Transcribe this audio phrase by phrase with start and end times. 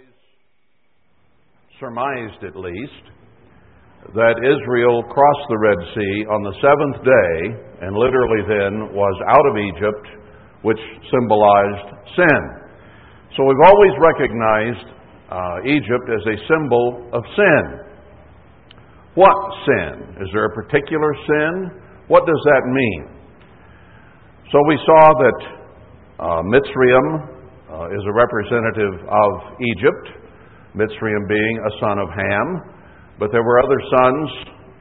[0.00, 3.04] always surmised, at least,
[4.14, 7.36] that Israel crossed the Red Sea on the seventh day
[7.84, 10.04] and literally then was out of Egypt,
[10.62, 10.80] which
[11.12, 12.40] symbolized sin.
[13.36, 14.88] So we've always recognized
[15.30, 17.64] uh, Egypt as a symbol of sin.
[19.14, 19.36] What
[19.66, 20.16] sin?
[20.22, 21.52] Is there a particular sin?
[22.08, 23.04] What does that mean?
[24.50, 25.38] So we saw that
[26.18, 27.39] uh, Mitzrayim
[27.70, 29.30] uh, is a representative of
[29.62, 30.06] Egypt,
[30.74, 32.46] Mitzrayim being a son of Ham.
[33.18, 34.26] But there were other sons,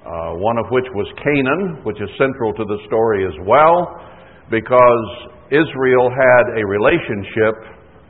[0.02, 3.94] uh, one of which was Canaan, which is central to the story as well,
[4.50, 5.05] because
[5.54, 7.54] Israel had a relationship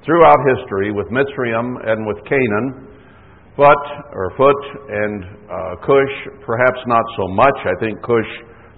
[0.08, 2.88] throughout history with Mitzrayim and with Canaan.
[3.60, 3.84] Phut
[4.16, 5.20] or Phut and
[5.52, 6.16] uh, Cush,
[6.48, 7.58] perhaps not so much.
[7.68, 8.32] I think Cush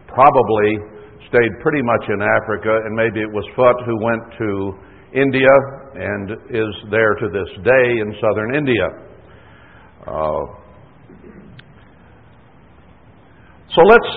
[0.09, 0.71] probably
[1.29, 4.49] stayed pretty much in Africa, and maybe it was Phut who went to
[5.13, 5.53] India
[5.95, 8.87] and is there to this day in southern India.
[10.07, 10.43] Uh,
[13.75, 14.11] so let's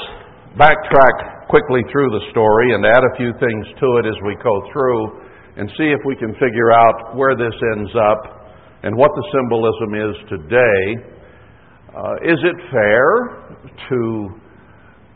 [0.59, 4.55] backtrack quickly through the story and add a few things to it as we go
[4.73, 5.25] through
[5.57, 8.51] and see if we can figure out where this ends up
[8.83, 10.83] and what the symbolism is today.
[11.95, 13.07] Uh, is it fair
[13.89, 14.29] to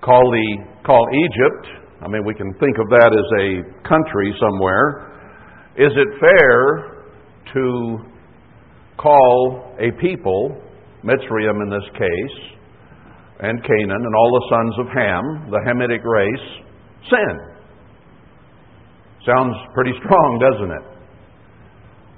[0.00, 3.48] call, the, call Egypt, I mean, we can think of that as a
[3.82, 5.07] country somewhere.
[5.78, 7.06] Is it fair
[7.54, 7.98] to
[8.98, 10.60] call a people,
[11.04, 12.58] Mitzrayim in this case,
[13.38, 16.48] and Canaan and all the sons of Ham, the Hamitic race,
[17.08, 17.34] sin?
[19.24, 20.98] Sounds pretty strong, doesn't it?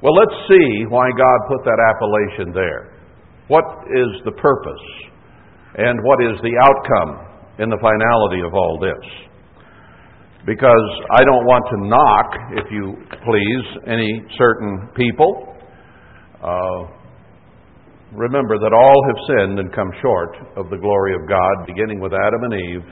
[0.02, 2.96] Well, let's see why God put that appellation there.
[3.48, 4.86] What is the purpose?
[5.76, 9.29] And what is the outcome in the finality of all this?
[10.46, 15.54] Because I don't want to knock, if you please, any certain people.
[16.40, 16.88] Uh,
[18.16, 22.12] remember that all have sinned and come short of the glory of God, beginning with
[22.12, 22.86] Adam and Eve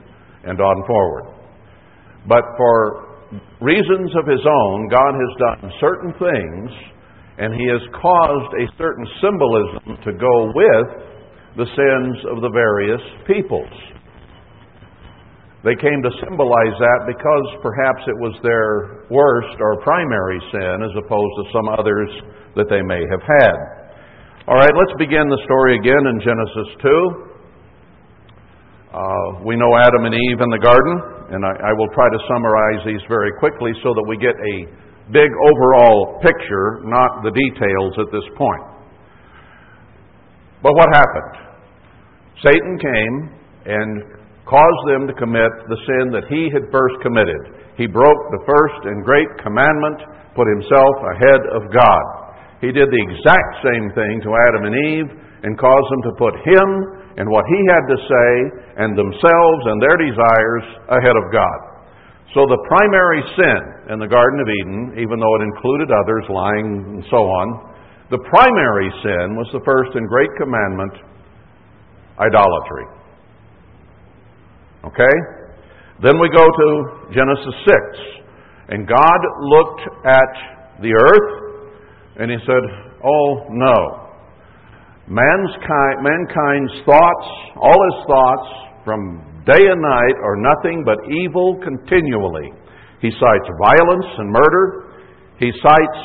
[0.44, 1.34] and on forward.
[2.28, 3.08] But for
[3.60, 6.70] reasons of his own, God has done certain things,
[7.38, 10.88] and he has caused a certain symbolism to go with
[11.56, 13.72] the sins of the various peoples.
[15.68, 20.96] They came to symbolize that because perhaps it was their worst or primary sin as
[20.96, 22.08] opposed to some others
[22.56, 23.56] that they may have had.
[24.48, 26.88] All right, let's begin the story again in Genesis 2.
[28.96, 32.20] Uh, we know Adam and Eve in the garden and I, I will try to
[32.32, 34.56] summarize these very quickly so that we get a
[35.12, 38.64] big overall picture, not the details at this point.
[40.64, 41.60] But what happened?
[42.40, 43.14] Satan came
[43.68, 44.17] and
[44.48, 47.52] caused them to commit the sin that he had first committed.
[47.76, 50.00] He broke the first and great commandment,
[50.32, 52.04] put himself ahead of God.
[52.64, 55.10] He did the exact same thing to Adam and Eve
[55.44, 56.68] and caused them to put him
[57.20, 58.30] and what he had to say
[58.82, 60.66] and themselves and their desires
[60.96, 61.58] ahead of God.
[62.34, 63.60] So the primary sin
[63.94, 67.46] in the Garden of Eden, even though it included others, lying and so on,
[68.10, 70.92] the primary sin was the first and great commandment
[72.16, 72.97] idolatry.
[74.88, 75.16] Okay?
[76.00, 76.68] Then we go to
[77.12, 78.18] Genesis 6.
[78.68, 80.32] And God looked at
[80.80, 81.30] the earth
[82.20, 82.62] and he said,
[83.04, 84.08] Oh no,
[85.08, 88.48] mankind's thoughts, all his thoughts,
[88.84, 92.52] from day and night, are nothing but evil continually.
[93.00, 94.92] He cites violence and murder.
[95.38, 96.00] He cites,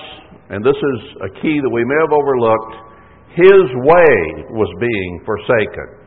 [0.49, 2.75] and this is a key that we may have overlooked,
[3.33, 6.02] his way was being forsaken.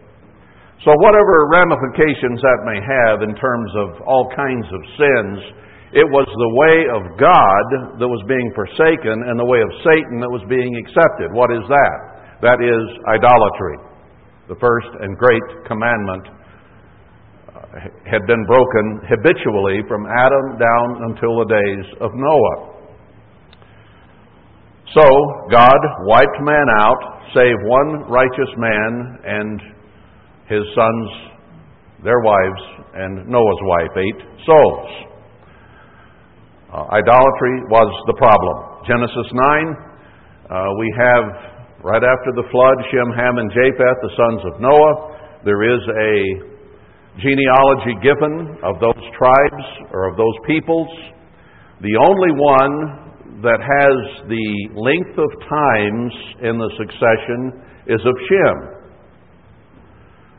[0.84, 5.36] So, whatever ramifications that may have in terms of all kinds of sins,
[5.96, 7.64] it was the way of God
[7.96, 11.32] that was being forsaken and the way of Satan that was being accepted.
[11.32, 11.98] What is that?
[12.44, 13.76] That is idolatry.
[14.52, 16.24] The first and great commandment
[17.48, 22.76] uh, had been broken habitually from Adam down until the days of Noah.
[24.92, 25.06] So,
[25.48, 27.00] God wiped man out,
[27.32, 28.90] save one righteous man
[29.24, 29.75] and
[30.48, 31.08] his sons,
[32.02, 32.62] their wives,
[32.94, 34.90] and Noah's wife, eight souls.
[36.72, 38.56] Uh, idolatry was the problem.
[38.86, 39.74] Genesis 9,
[40.50, 41.56] uh, we have
[41.86, 44.94] Right after the flood, Shem, Ham, and Japheth, the sons of Noah,
[45.46, 46.14] there is a
[47.22, 49.64] genealogy given of those tribes
[49.94, 50.90] or of those peoples.
[51.86, 53.96] The only one that has
[54.26, 56.10] the length of times
[56.42, 58.56] in the succession is of Shem.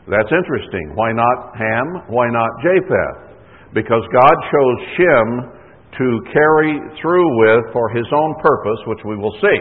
[0.08, 0.96] That's interesting.
[0.96, 1.88] Why not Ham?
[2.08, 3.38] Why not Japheth?
[3.74, 5.28] Because God chose Shem
[6.00, 9.60] to carry through with for his own purpose, which we will see.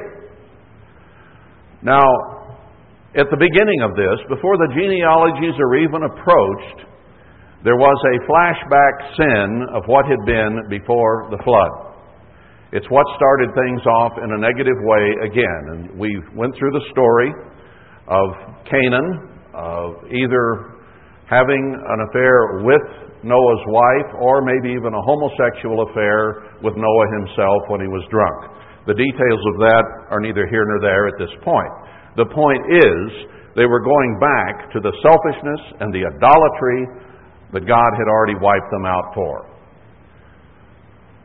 [1.82, 2.06] Now,
[3.16, 6.86] at the beginning of this, before the genealogies are even approached,
[7.64, 11.96] there was a flashback sin of what had been before the flood.
[12.72, 15.62] It's what started things off in a negative way again.
[15.72, 17.32] And we went through the story
[18.06, 18.28] of
[18.70, 20.76] Canaan, of either
[21.26, 22.86] having an affair with
[23.24, 28.54] Noah's wife or maybe even a homosexual affair with Noah himself when he was drunk.
[28.86, 31.72] The details of that are neither here nor there at this point.
[32.14, 33.02] The point is,
[33.58, 36.80] they were going back to the selfishness and the idolatry
[37.52, 39.50] that God had already wiped them out for.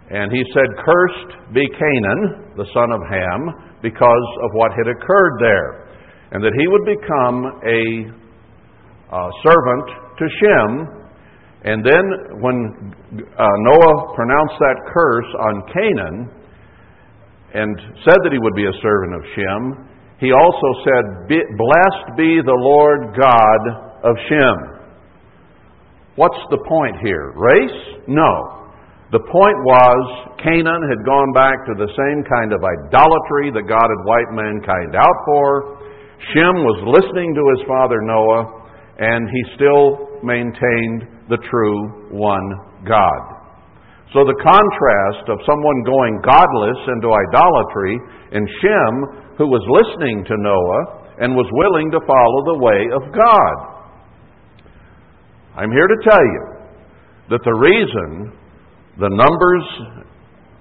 [0.09, 5.39] And he said, Cursed be Canaan, the son of Ham, because of what had occurred
[5.39, 5.87] there.
[6.31, 8.20] And that he would become a
[9.11, 9.87] uh, servant
[10.17, 10.69] to Shem.
[11.63, 12.57] And then when
[13.13, 16.41] uh, Noah pronounced that curse on Canaan,
[17.53, 17.75] and
[18.07, 22.55] said that he would be a servant of Shem, he also said, Blessed be the
[22.55, 23.61] Lord God
[24.07, 24.57] of Shem.
[26.15, 27.33] What's the point here?
[27.35, 28.05] Race?
[28.07, 28.61] No.
[29.11, 30.01] The point was
[30.39, 34.95] Canaan had gone back to the same kind of idolatry that God had wiped mankind
[34.95, 35.83] out for.
[36.31, 38.60] Shem was listening to his father Noah,
[39.01, 42.47] and he still maintained the true one
[42.85, 43.41] God.
[44.13, 47.95] So the contrast of someone going godless into idolatry
[48.35, 48.93] and Shem,
[49.41, 53.55] who was listening to Noah and was willing to follow the way of God.
[55.57, 56.43] I'm here to tell you
[57.33, 58.37] that the reason
[58.99, 59.65] the numbers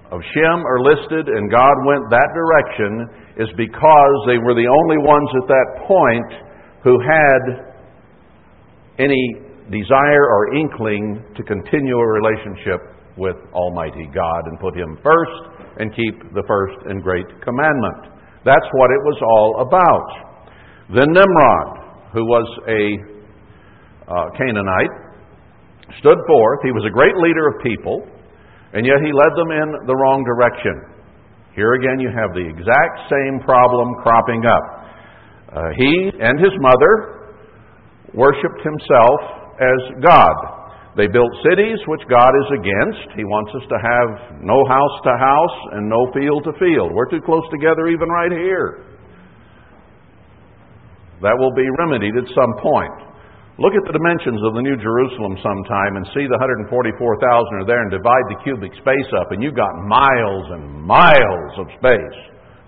[0.09, 2.91] of Shem are listed and God went that direction
[3.37, 6.31] is because they were the only ones at that point
[6.83, 7.70] who had
[9.01, 9.23] any
[9.73, 12.79] desire or inkling to continue a relationship
[13.17, 15.41] with Almighty God and put Him first
[15.79, 18.13] and keep the first and great commandment.
[18.45, 20.09] That's what it was all about.
[20.93, 21.69] Then Nimrod,
[22.13, 22.83] who was a
[24.11, 24.95] uh, Canaanite,
[25.99, 26.59] stood forth.
[26.63, 28.03] He was a great leader of people,
[28.73, 30.91] and yet he led them in the wrong direction.
[31.55, 34.65] Here again, you have the exact same problem cropping up.
[35.51, 37.20] Uh, he and his mother
[38.13, 39.19] worshiped himself
[39.59, 40.35] as God.
[40.99, 43.15] They built cities which God is against.
[43.15, 44.09] He wants us to have
[44.43, 46.91] no house to house and no field to field.
[46.91, 48.91] We're too close together even right here.
[51.23, 53.11] That will be remedied at some point.
[53.61, 57.79] Look at the dimensions of the New Jerusalem sometime and see the 144,000 are there
[57.85, 62.19] and divide the cubic space up, and you've got miles and miles of space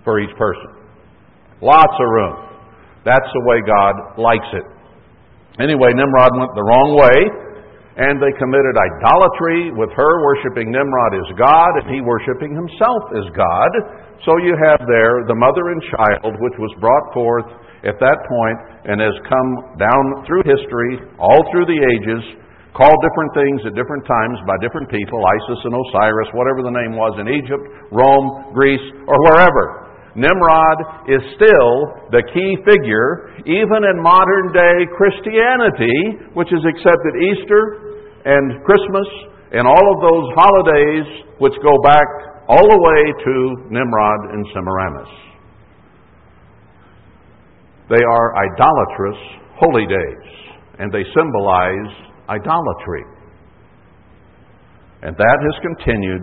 [0.06, 0.86] for each person.
[1.60, 2.36] Lots of room.
[3.04, 4.73] That's the way God likes it.
[5.62, 7.18] Anyway, Nimrod went the wrong way
[7.94, 13.22] and they committed idolatry with her worshiping Nimrod as God and he worshiping himself as
[13.38, 13.70] God.
[14.26, 17.46] So you have there the mother and child which was brought forth
[17.86, 18.58] at that point
[18.90, 22.22] and has come down through history, all through the ages,
[22.74, 26.98] called different things at different times by different people, Isis and Osiris, whatever the name
[26.98, 27.62] was in Egypt,
[27.94, 29.93] Rome, Greece, or wherever.
[30.14, 31.70] Nimrod is still
[32.14, 39.08] the key figure, even in modern day Christianity, which has accepted Easter and Christmas
[39.50, 41.06] and all of those holidays
[41.38, 42.06] which go back
[42.48, 43.34] all the way to
[43.70, 45.12] Nimrod and Semiramis.
[47.90, 49.20] They are idolatrous
[49.58, 50.26] holy days,
[50.78, 51.90] and they symbolize
[52.28, 53.04] idolatry.
[55.02, 56.22] And that has continued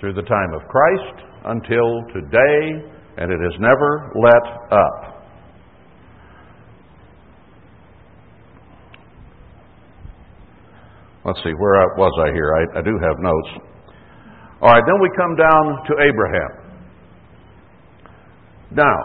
[0.00, 5.14] through the time of Christ until today, and it has never let up.
[11.24, 12.52] Let's see, where was I here?
[12.52, 13.48] I, I do have notes.
[14.60, 16.64] All right, then we come down to Abraham.
[18.72, 18.96] Now,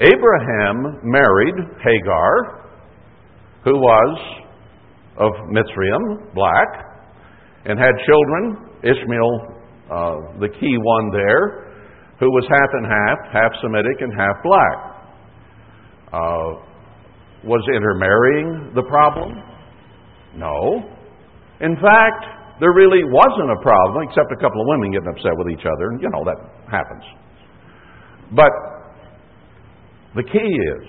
[0.00, 2.68] Abraham married Hagar,
[3.64, 4.42] who was
[5.18, 6.68] of Mitzrayim, black,
[7.66, 8.68] and had children.
[8.82, 9.59] Ishmael,
[9.90, 11.74] uh, the key one there,
[12.20, 14.78] who was half and half, half Semitic and half black.
[16.12, 16.70] Uh,
[17.42, 19.32] was intermarrying the problem?
[20.36, 20.84] No.
[21.60, 22.24] In fact,
[22.60, 25.90] there really wasn't a problem, except a couple of women getting upset with each other,
[25.90, 26.36] and you know, that
[26.70, 27.04] happens.
[28.36, 28.52] But
[30.14, 30.86] the key is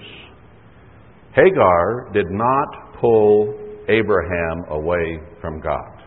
[1.34, 3.55] Hagar did not pull
[3.88, 6.03] Abraham away from God.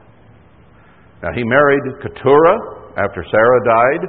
[1.22, 4.02] Now, he married Keturah after Sarah died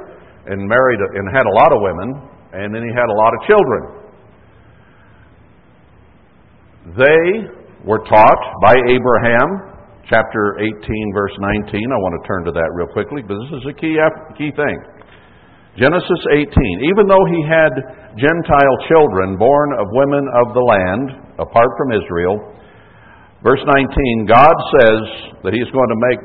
[0.46, 2.08] and married and had a lot of women,
[2.52, 3.82] and then he had a lot of children.
[6.94, 7.22] They
[7.82, 9.76] were taught by Abraham
[10.06, 10.70] chapter 18,
[11.12, 11.34] verse
[11.66, 11.82] 19.
[11.82, 13.98] I want to turn to that real quickly, but this is a key,
[14.38, 14.76] key thing.
[15.76, 16.46] Genesis 18.
[16.88, 17.72] Even though he had
[18.16, 22.38] Gentile children born of women of the land, apart from Israel,
[23.42, 25.02] verse 19, God says
[25.44, 26.20] that he is going to make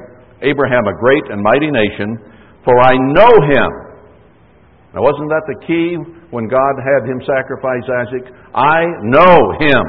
[0.48, 2.31] Abraham a great and mighty nation,
[2.64, 3.70] for I know him.
[4.94, 5.96] Now, wasn't that the key
[6.36, 8.28] when God had him sacrifice Isaac?
[8.52, 9.84] I know him,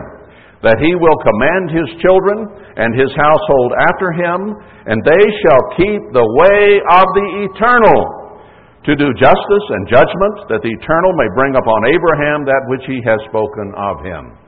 [0.62, 2.47] that he will command his children
[2.79, 4.55] and his household after him,
[4.87, 8.23] and they shall keep the way of the eternal
[8.87, 13.02] to do justice and judgment, that the eternal may bring upon Abraham that which he
[13.02, 14.38] has spoken of him.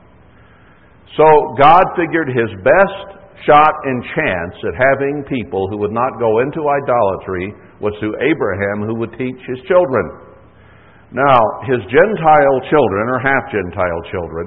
[1.19, 1.27] So
[1.59, 3.15] God figured his best
[3.47, 7.51] shot and chance at having people who would not go into idolatry
[7.81, 10.05] was through Abraham, who would teach his children.
[11.11, 14.45] Now, his Gentile children, or half Gentile children,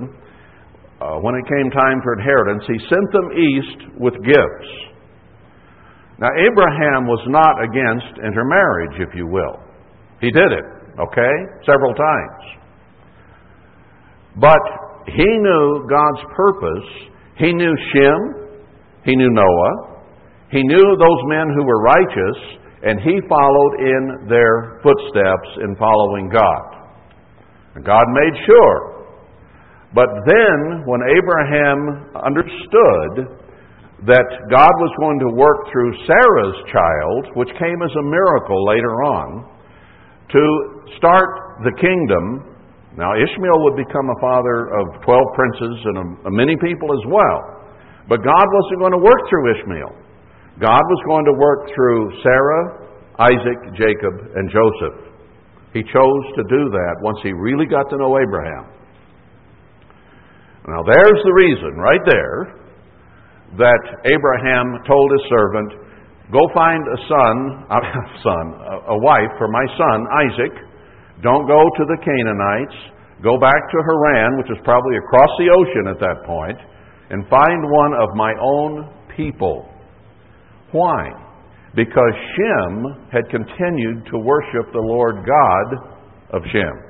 [1.01, 4.71] uh, when it came time for inheritance, he sent them east with gifts.
[6.19, 9.63] Now, Abraham was not against intermarriage, if you will.
[10.21, 10.67] He did it,
[10.99, 11.35] okay?
[11.63, 12.43] Several times.
[14.37, 14.59] But
[15.07, 16.89] he knew God's purpose.
[17.39, 18.19] He knew Shem.
[19.05, 20.03] He knew Noah.
[20.51, 26.31] He knew those men who were righteous, and he followed in their footsteps in following
[26.31, 26.79] God.
[27.75, 28.99] And God made sure.
[29.95, 33.39] But then, when Abraham understood
[34.07, 38.95] that God was going to work through Sarah's child, which came as a miracle later
[39.03, 39.59] on,
[40.31, 40.43] to
[41.01, 42.55] start the kingdom.
[42.95, 47.05] Now, Ishmael would become a father of 12 princes and a, a many people as
[47.11, 47.41] well.
[48.07, 49.93] But God wasn't going to work through Ishmael.
[50.59, 52.65] God was going to work through Sarah,
[53.19, 55.09] Isaac, Jacob, and Joseph.
[55.73, 58.67] He chose to do that once he really got to know Abraham.
[60.67, 62.59] Now, there's the reason right there
[63.57, 65.71] that Abraham told his servant,
[66.29, 67.37] Go find a son,
[67.71, 67.81] a
[68.21, 68.45] son,
[68.93, 69.99] a wife for my son
[70.29, 70.55] Isaac.
[71.23, 72.79] Don't go to the Canaanites.
[73.23, 76.59] Go back to Haran, which is probably across the ocean at that point,
[77.11, 79.78] and find one of my own people.
[80.73, 81.11] Why?
[81.75, 85.67] Because Shem had continued to worship the Lord God
[86.37, 86.89] of Shem.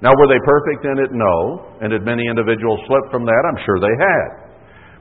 [0.00, 1.10] Now, were they perfect in it?
[1.10, 1.74] No.
[1.80, 3.42] And did many individuals slip from that?
[3.50, 4.28] I'm sure they had.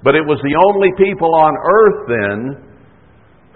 [0.03, 2.37] But it was the only people on earth then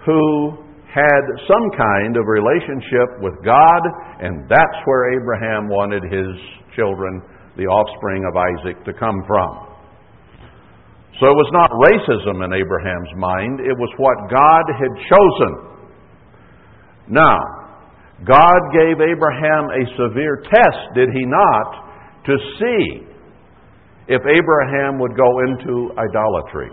[0.06, 3.82] who had some kind of relationship with God,
[4.20, 6.30] and that's where Abraham wanted his
[6.76, 7.22] children,
[7.56, 9.71] the offspring of Isaac, to come from.
[11.20, 15.52] So it was not racism in Abraham's mind, it was what God had chosen.
[17.08, 17.38] Now,
[18.24, 21.68] God gave Abraham a severe test, did he not,
[22.24, 23.12] to see
[24.08, 26.70] if Abraham would go into idolatry.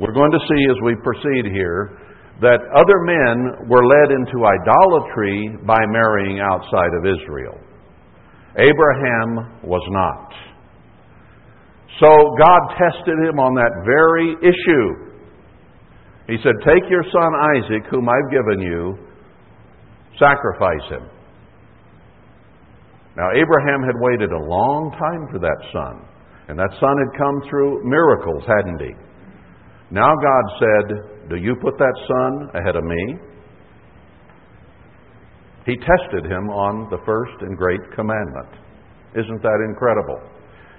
[0.00, 1.98] We're going to see as we proceed here
[2.40, 7.58] that other men were led into idolatry by marrying outside of Israel.
[8.58, 10.53] Abraham was not.
[12.00, 14.86] So God tested him on that very issue.
[16.26, 18.98] He said, Take your son Isaac, whom I've given you,
[20.18, 21.06] sacrifice him.
[23.16, 26.02] Now, Abraham had waited a long time for that son,
[26.48, 28.92] and that son had come through miracles, hadn't he?
[29.90, 33.14] Now God said, do you put that son ahead of me?
[35.66, 38.60] He tested him on the first and great commandment.
[39.14, 40.33] Isn't that incredible?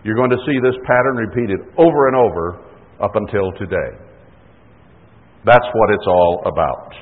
[0.06, 2.62] You're going to see this pattern repeated over and over
[3.02, 3.98] up until today.
[5.44, 6.94] That's what it's all about.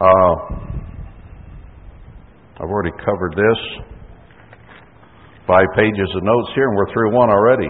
[0.00, 0.34] Uh,
[2.56, 3.84] I've already covered this.
[5.46, 7.68] Five pages of notes here, and we're through one already.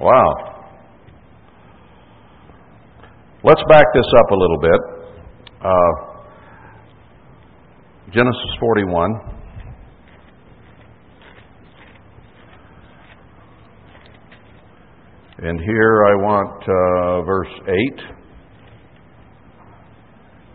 [0.00, 0.34] Wow.
[3.44, 4.80] Let's back this up a little bit.
[5.62, 5.92] Uh,
[8.10, 9.43] Genesis 41.
[15.38, 17.74] And here I want uh, verse 8.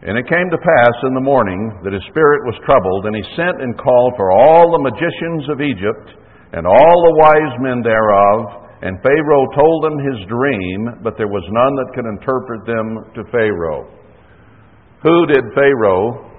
[0.08, 3.24] And it came to pass in the morning that his spirit was troubled, and he
[3.36, 6.16] sent and called for all the magicians of Egypt
[6.56, 11.44] and all the wise men thereof and Pharaoh told them his dream, but there was
[11.52, 13.92] none that could interpret them to Pharaoh.
[15.04, 16.32] Who did Pharaoh,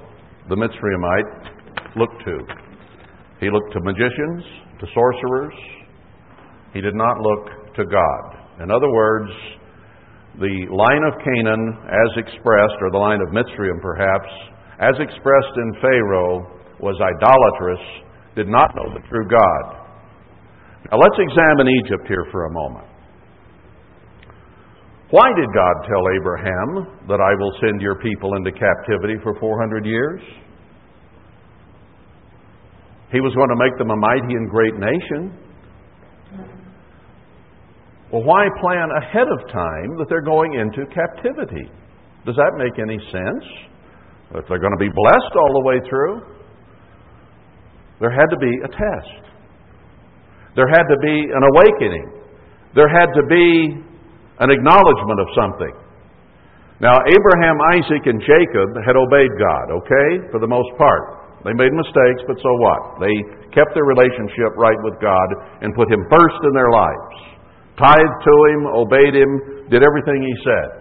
[0.49, 2.41] the Mitzrayimite, look to?
[3.41, 4.45] He looked to magicians,
[4.81, 5.53] to sorcerers.
[6.73, 8.23] He did not look to God.
[8.61, 9.33] In other words,
[10.37, 14.29] the line of Canaan, as expressed, or the line of Mitzrayim perhaps,
[14.81, 17.85] as expressed in Pharaoh, was idolatrous,
[18.37, 19.65] did not know the true God.
[20.93, 22.89] Now let's examine Egypt here for a moment.
[25.11, 29.85] Why did God tell Abraham that I will send your people into captivity for 400
[29.85, 30.23] years?
[33.11, 35.35] He was going to make them a mighty and great nation.
[38.13, 41.71] Well, why plan ahead of time that they're going into captivity?
[42.27, 43.45] Does that make any sense?
[44.35, 46.23] If they're going to be blessed all the way through,
[47.99, 49.23] there had to be a test.
[50.57, 52.07] There had to be an awakening.
[52.75, 53.79] There had to be
[54.43, 55.75] an acknowledgement of something.
[56.81, 61.21] Now, Abraham, Isaac, and Jacob had obeyed God, okay, for the most part.
[61.45, 63.05] They made mistakes, but so what?
[63.05, 63.15] They
[63.53, 65.29] kept their relationship right with God
[65.61, 67.40] and put Him first in their lives.
[67.81, 69.33] Tithed to Him, obeyed Him,
[69.73, 70.81] did everything He said.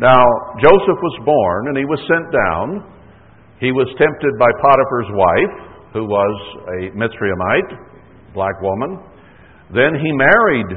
[0.00, 0.22] Now,
[0.62, 2.66] Joseph was born and he was sent down.
[3.58, 5.56] He was tempted by Potiphar's wife,
[5.92, 6.34] who was
[6.78, 7.72] a Mitzrayimite,
[8.32, 9.02] black woman.
[9.74, 10.70] Then he married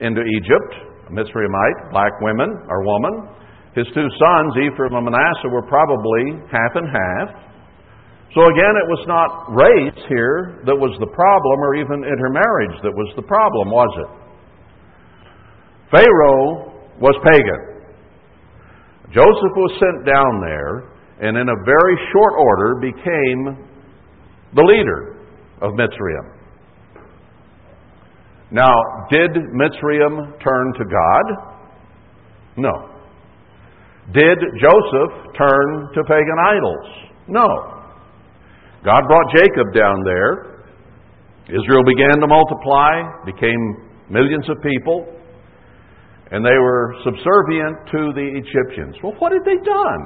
[0.00, 0.72] into Egypt,
[1.08, 3.34] a Mitzrayimite, black women or woman.
[3.74, 7.28] His two sons, Ephraim and Manasseh, were probably half and half.
[8.34, 12.92] So again, it was not race here that was the problem, or even intermarriage that
[12.92, 14.10] was the problem, was it?
[15.90, 17.80] Pharaoh was pagan.
[19.08, 20.92] Joseph was sent down there,
[21.24, 23.64] and in a very short order became
[24.54, 25.24] the leader
[25.62, 26.36] of Mitzrayim.
[28.50, 28.76] Now,
[29.10, 31.24] did Mitzrayim turn to God?
[32.58, 32.90] No.
[34.12, 37.08] Did Joseph turn to pagan idols?
[37.28, 37.77] No.
[38.84, 40.62] God brought Jacob down there.
[41.50, 43.58] Israel began to multiply, became
[44.10, 45.08] millions of people,
[46.30, 48.94] and they were subservient to the Egyptians.
[49.02, 50.02] Well, what had they done?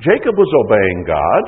[0.00, 1.44] Jacob was obeying God.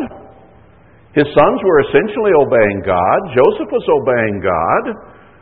[1.17, 3.19] His sons were essentially obeying God.
[3.35, 4.83] Joseph was obeying God.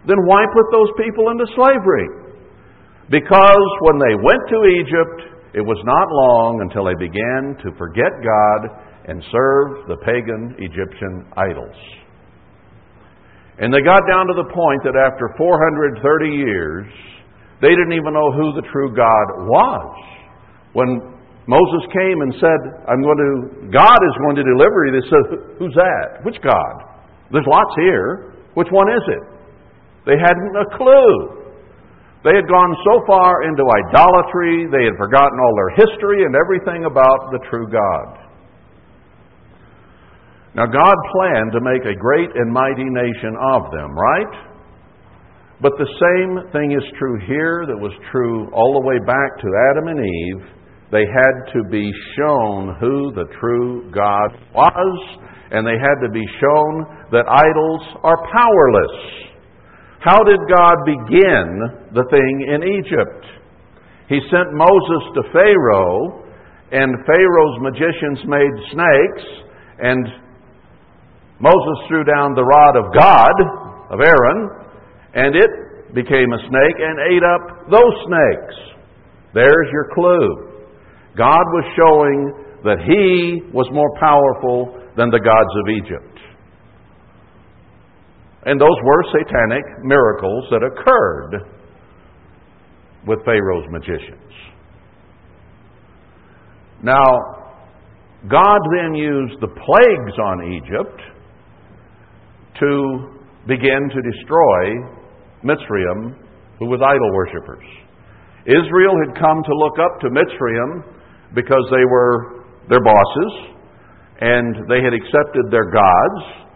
[0.06, 2.08] Then why put those people into slavery?
[3.10, 5.18] Because when they went to Egypt,
[5.52, 11.24] it was not long until they began to forget God and serve the pagan Egyptian
[11.32, 11.76] idols.
[13.58, 15.98] And they got down to the point that after 430
[16.30, 16.86] years,
[17.60, 19.90] they didn't even know who the true God was.
[20.78, 21.00] When
[21.48, 23.32] Moses came and said, I'm going to,
[23.72, 25.24] God is going to deliver you, they said,
[25.58, 26.22] Who's that?
[26.22, 26.74] Which God?
[27.32, 28.36] There's lots here.
[28.54, 29.24] Which one is it?
[30.06, 31.38] They hadn't a clue.
[32.22, 36.84] They had gone so far into idolatry, they had forgotten all their history and everything
[36.84, 38.17] about the true God.
[40.58, 44.34] Now, God planned to make a great and mighty nation of them, right?
[45.62, 49.48] But the same thing is true here that was true all the way back to
[49.70, 50.42] Adam and Eve.
[50.90, 51.86] They had to be
[52.18, 55.22] shown who the true God was,
[55.54, 58.98] and they had to be shown that idols are powerless.
[60.02, 63.22] How did God begin the thing in Egypt?
[64.10, 66.26] He sent Moses to Pharaoh,
[66.74, 69.26] and Pharaoh's magicians made snakes,
[69.78, 70.26] and
[71.40, 73.36] Moses threw down the rod of God,
[73.94, 74.50] of Aaron,
[75.14, 78.56] and it became a snake and ate up those snakes.
[79.34, 80.66] There's your clue.
[81.16, 86.18] God was showing that He was more powerful than the gods of Egypt.
[88.46, 91.42] And those were satanic miracles that occurred
[93.06, 94.32] with Pharaoh's magicians.
[96.82, 97.04] Now,
[98.28, 101.00] God then used the plagues on Egypt
[102.60, 104.62] to begin to destroy
[105.44, 106.16] Mitzrayim,
[106.58, 107.64] who was idol worshippers.
[108.46, 110.82] Israel had come to look up to Mitzrayim
[111.34, 113.32] because they were their bosses
[114.20, 116.48] and they had accepted their gods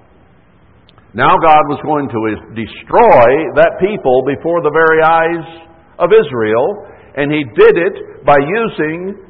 [1.14, 2.20] now God was going to
[2.56, 3.28] destroy
[3.60, 5.44] that people before the very eyes
[6.00, 6.88] of Israel,
[7.20, 9.20] and He did it by using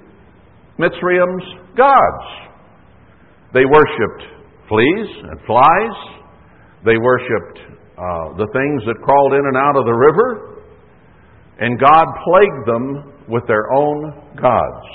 [0.79, 1.43] Mitzrayim's
[1.75, 2.27] gods.
[3.51, 4.23] They worshipped
[4.71, 6.22] fleas and flies.
[6.85, 7.59] They worshipped
[7.95, 10.59] uh, the things that crawled in and out of the river.
[11.61, 14.87] And God plagued them with their own gods.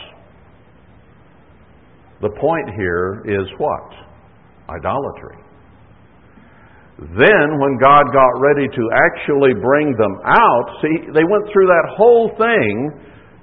[2.22, 3.94] The point here is what?
[4.68, 5.38] Idolatry.
[6.98, 11.94] Then, when God got ready to actually bring them out, see, they went through that
[11.94, 12.90] whole thing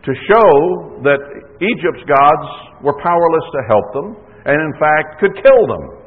[0.04, 1.22] to show that
[1.62, 2.48] Egypt's gods
[2.82, 4.08] were powerless to help them,
[4.44, 6.03] and in fact could kill them.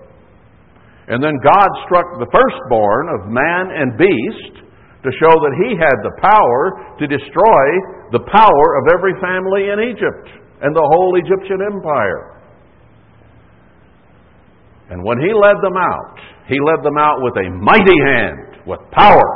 [1.08, 4.68] And then God struck the firstborn of man and beast
[5.04, 7.66] to show that he had the power to destroy
[8.12, 10.28] the power of every family in Egypt
[10.62, 12.38] and the whole Egyptian empire.
[14.90, 16.18] And when he led them out,
[16.48, 19.32] he led them out with a mighty hand, with power.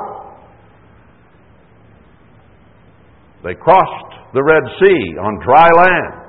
[3.44, 6.21] They crossed the Red Sea on dry land.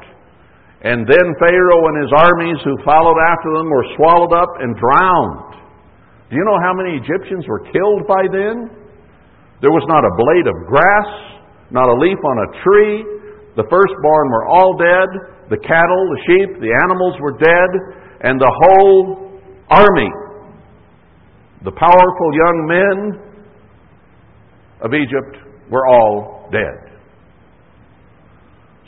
[0.82, 5.62] And then Pharaoh and his armies who followed after them were swallowed up and drowned.
[6.26, 8.66] Do you know how many Egyptians were killed by then?
[9.62, 11.38] There was not a blade of grass,
[11.70, 13.06] not a leaf on a tree.
[13.54, 15.06] The firstborn were all dead.
[15.54, 17.70] The cattle, the sheep, the animals were dead.
[18.26, 19.38] And the whole
[19.70, 20.10] army,
[21.62, 22.96] the powerful young men
[24.82, 26.81] of Egypt, were all dead.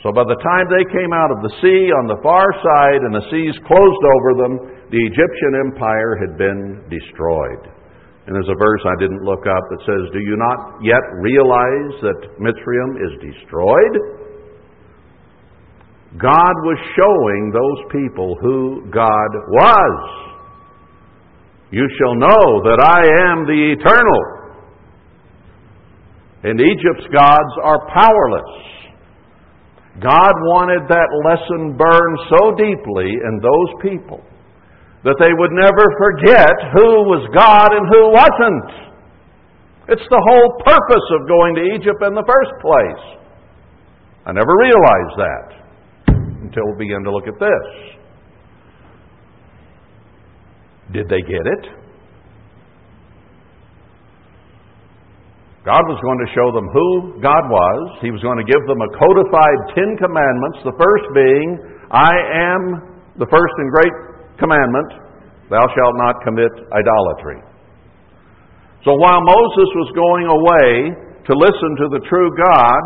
[0.05, 3.17] So by the time they came out of the sea on the far side and
[3.17, 4.53] the seas closed over them,
[4.93, 7.73] the Egyptian empire had been destroyed.
[8.29, 11.89] And there's a verse I didn't look up that says, Do you not yet realize
[12.05, 13.95] that Mitzrayim is destroyed?
[16.21, 19.97] God was showing those people who God was.
[21.73, 24.21] You shall know that I am the eternal.
[26.45, 28.74] And Egypt's gods are powerless.
[30.03, 34.19] God wanted that lesson burned so deeply in those people
[35.07, 38.67] that they would never forget who was God and who wasn't.
[39.87, 43.03] It's the whole purpose of going to Egypt in the first place.
[44.25, 45.47] I never realized that
[46.43, 47.67] until we began to look at this.
[50.91, 51.84] Did they get it?
[55.65, 57.97] God was going to show them who God was.
[58.05, 61.57] He was going to give them a codified Ten Commandments, the first being,
[61.89, 62.13] I
[62.53, 62.61] am
[63.17, 63.95] the first and great
[64.37, 64.89] commandment,
[65.49, 67.41] thou shalt not commit idolatry.
[68.85, 70.93] So while Moses was going away
[71.25, 72.83] to listen to the true God,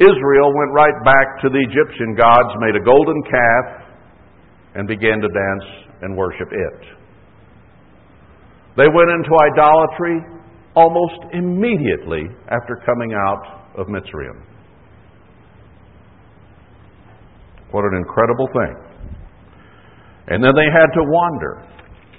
[0.00, 3.66] Israel went right back to the Egyptian gods, made a golden calf,
[4.72, 5.66] and began to dance
[6.00, 6.80] and worship it.
[8.80, 10.37] They went into idolatry
[10.78, 14.38] almost immediately after coming out of Mitzrayim.
[17.72, 18.74] What an incredible thing.
[20.28, 21.66] And then they had to wander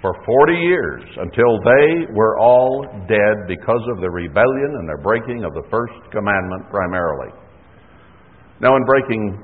[0.02, 5.44] for 40 years until they were all dead because of the rebellion and their breaking
[5.44, 7.32] of the first commandment primarily.
[8.62, 9.40] Now, in breaking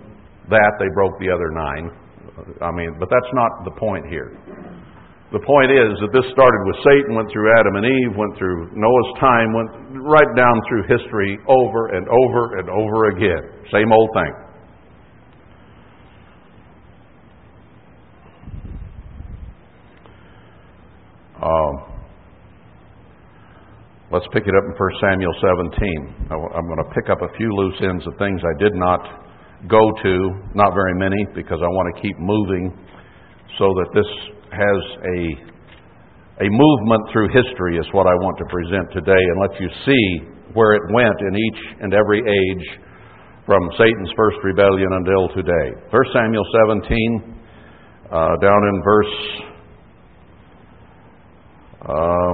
[0.50, 1.90] that, they broke the other nine.
[2.62, 4.36] I mean, but that's not the point here.
[5.34, 8.70] The point is that this started with Satan, went through Adam and Eve, went through
[8.78, 9.72] Noah's time, went
[10.06, 13.42] right down through history over and over and over again.
[13.74, 14.34] Same old thing.
[21.42, 21.74] Um,
[24.14, 26.30] let's pick it up in 1 Samuel 17.
[26.30, 29.02] I'm going to pick up a few loose ends of things I did not
[29.68, 30.14] go to,
[30.54, 32.78] not very many, because I want to keep moving
[33.58, 35.20] so that this has a,
[36.44, 40.06] a movement through history, is what I want to present today, and let you see
[40.56, 42.66] where it went in each and every age
[43.46, 45.68] from Satan's first rebellion until today.
[45.92, 47.36] 1 Samuel 17,
[48.10, 49.16] uh, down in verse.
[51.86, 52.34] Uh,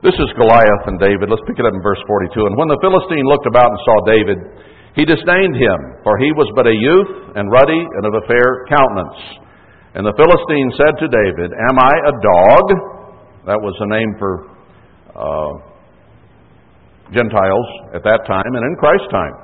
[0.00, 1.28] this is Goliath and David.
[1.28, 2.36] Let's pick it up in verse 42.
[2.36, 4.38] And when the Philistine looked about and saw David,
[4.94, 8.68] he disdained him, for he was but a youth and ruddy and of a fair
[8.70, 9.43] countenance.
[9.94, 12.64] And the Philistine said to David, Am I a dog?
[13.46, 14.50] That was the name for
[15.14, 15.52] uh,
[17.14, 19.34] Gentiles at that time and in Christ's time.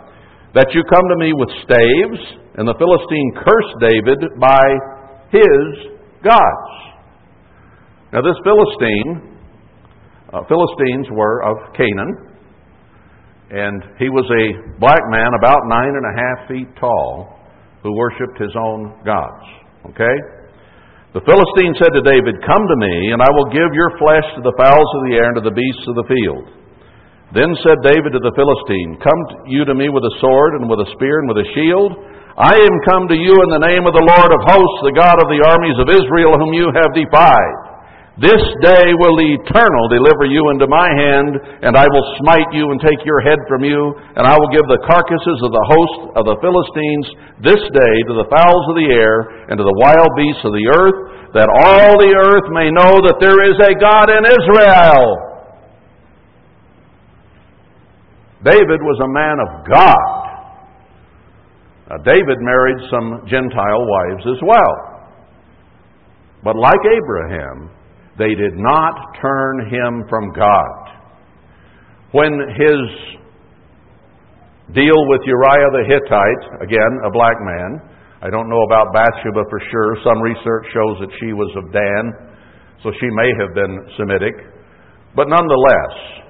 [0.59, 2.21] That you come to me with staves,
[2.59, 4.67] and the Philistine cursed David by
[5.31, 5.95] his
[6.27, 6.73] gods.
[8.11, 9.39] Now, this Philistine,
[10.35, 12.35] uh, Philistines were of Canaan,
[13.55, 17.39] and he was a black man about nine and a half feet tall
[17.85, 19.47] who worshiped his own gods.
[19.95, 20.40] Okay?
[21.11, 24.47] The Philistine said to David, Come to me, and I will give your flesh to
[24.47, 26.47] the fowls of the air and to the beasts of the field.
[27.35, 30.87] Then said David to the Philistine, Come you to me with a sword and with
[30.87, 31.99] a spear and with a shield.
[32.39, 35.19] I am come to you in the name of the Lord of hosts, the God
[35.19, 37.70] of the armies of Israel, whom you have defied.
[38.19, 41.31] This day will the Eternal deliver you into my hand,
[41.63, 44.67] and I will smite you and take your head from you, and I will give
[44.67, 47.07] the carcasses of the host of the Philistines
[47.47, 50.67] this day to the fowls of the air and to the wild beasts of the
[50.75, 50.99] earth,
[51.39, 55.31] that all the earth may know that there is a God in Israel.
[58.43, 60.21] David was a man of God.
[61.89, 64.75] Now, David married some Gentile wives as well.
[66.43, 67.71] But like Abraham,
[68.21, 70.81] they did not turn him from God.
[72.13, 72.81] When his
[74.77, 77.81] deal with Uriah the Hittite, again, a black man,
[78.21, 79.97] I don't know about Bathsheba for sure.
[80.05, 82.03] Some research shows that she was of Dan,
[82.85, 84.37] so she may have been Semitic.
[85.17, 86.21] But nonetheless,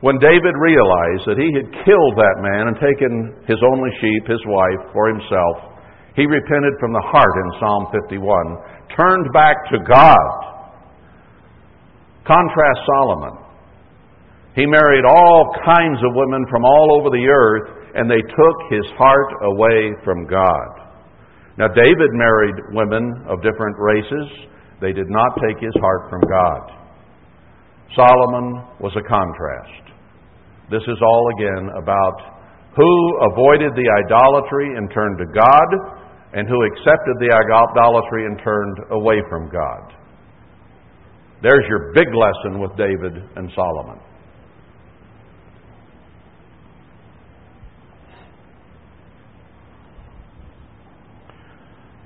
[0.00, 4.44] When David realized that he had killed that man and taken his only sheep, his
[4.46, 5.74] wife, for himself,
[6.14, 10.57] he repented from the heart in Psalm 51, turned back to God.
[12.28, 13.40] Contrast Solomon.
[14.54, 18.84] He married all kinds of women from all over the earth, and they took his
[19.00, 20.92] heart away from God.
[21.56, 24.28] Now, David married women of different races.
[24.80, 26.62] They did not take his heart from God.
[27.96, 29.88] Solomon was a contrast.
[30.70, 32.18] This is all again about
[32.76, 32.92] who
[33.32, 35.68] avoided the idolatry and turned to God,
[36.36, 39.97] and who accepted the idolatry and turned away from God.
[41.40, 44.00] There's your big lesson with David and Solomon.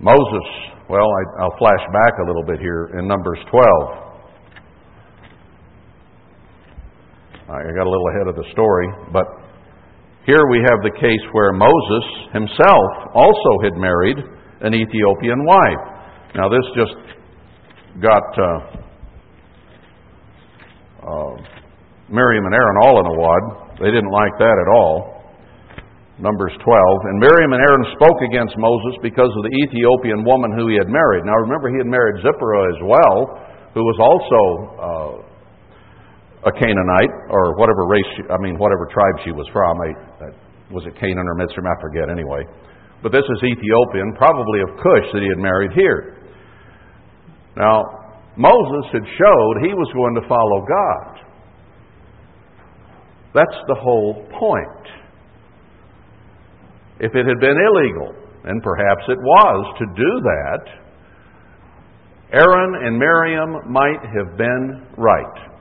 [0.01, 0.47] Moses,
[0.91, 4.03] well, I, will flash back a little bit here in Numbers 12.
[7.49, 9.25] I got a little ahead of the story, but
[10.27, 14.19] here we have the case where Moses himself also had married
[14.61, 15.85] an Ethiopian wife.
[16.35, 16.97] Now, this just
[18.03, 18.83] got uh,
[21.03, 21.35] uh,
[22.11, 23.43] Miriam and Aaron all in a wad.
[23.79, 25.23] They didn't like that at all.
[26.21, 26.67] Numbers 12.
[27.11, 30.87] And Miriam and Aaron spoke against Moses because of the Ethiopian woman who he had
[30.87, 31.27] married.
[31.27, 33.19] Now remember, he had married Zipporah as well,
[33.75, 34.41] who was also
[34.79, 39.75] uh, a Canaanite, or whatever race, she, I mean, whatever tribe she was from.
[39.83, 39.91] I,
[40.75, 41.67] was it Canaan or Mitzrayim?
[41.67, 42.43] I forget anyway.
[43.03, 46.23] But this is Ethiopian, probably of Cush that he had married here.
[47.57, 48.02] Now,
[48.37, 51.13] Moses had showed he was going to follow God.
[53.35, 54.87] That's the whole point.
[57.01, 58.15] If it had been illegal,
[58.45, 60.83] and perhaps it was to do that,
[62.33, 65.53] Aaron and Miriam might have been right.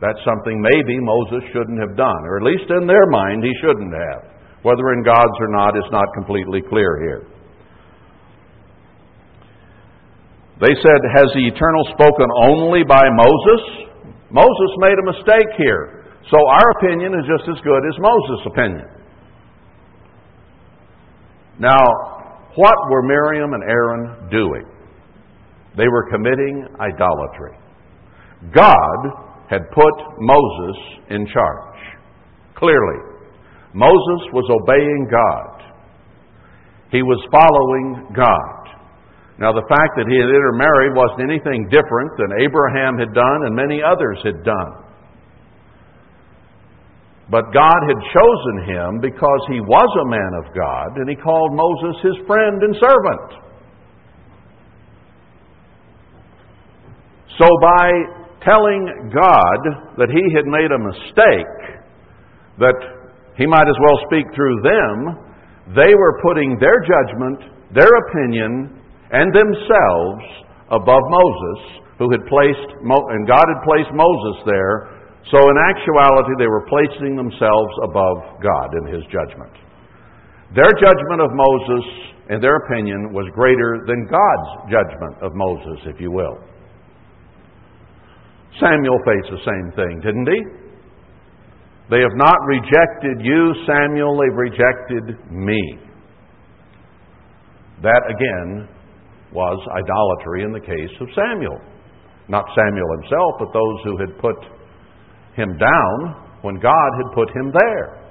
[0.00, 3.94] That's something maybe Moses shouldn't have done, or at least in their mind he shouldn't
[3.94, 4.30] have.
[4.62, 7.31] Whether in God's or not is not completely clear here.
[10.62, 13.90] They said, Has the Eternal spoken only by Moses?
[14.30, 16.06] Moses made a mistake here.
[16.30, 18.88] So our opinion is just as good as Moses' opinion.
[21.58, 21.82] Now,
[22.54, 24.64] what were Miriam and Aaron doing?
[25.76, 27.58] They were committing idolatry.
[28.54, 28.98] God
[29.50, 30.76] had put Moses
[31.10, 31.78] in charge.
[32.54, 33.00] Clearly,
[33.74, 35.62] Moses was obeying God.
[36.92, 38.61] He was following God.
[39.40, 43.56] Now, the fact that he had intermarried wasn't anything different than Abraham had done and
[43.56, 44.82] many others had done.
[47.32, 51.56] But God had chosen him because he was a man of God, and he called
[51.56, 53.28] Moses his friend and servant.
[57.40, 57.88] So, by
[58.44, 59.60] telling God
[59.96, 61.80] that he had made a mistake,
[62.60, 62.76] that
[63.38, 65.16] he might as well speak through them,
[65.72, 68.81] they were putting their judgment, their opinion,
[69.12, 70.24] and themselves
[70.72, 75.04] above Moses, who had placed, and God had placed Moses there.
[75.30, 79.52] So in actuality, they were placing themselves above God in his judgment.
[80.56, 81.84] Their judgment of Moses
[82.30, 86.38] in their opinion was greater than God's judgment of Moses, if you will.
[88.60, 90.40] Samuel faced the same thing, didn't he?
[91.90, 95.60] They have not rejected you, Samuel, they've rejected me.
[97.82, 98.68] That, again,
[99.32, 101.58] was idolatry in the case of Samuel.
[102.28, 104.38] Not Samuel himself, but those who had put
[105.34, 105.96] him down
[106.44, 108.02] when God had put him there.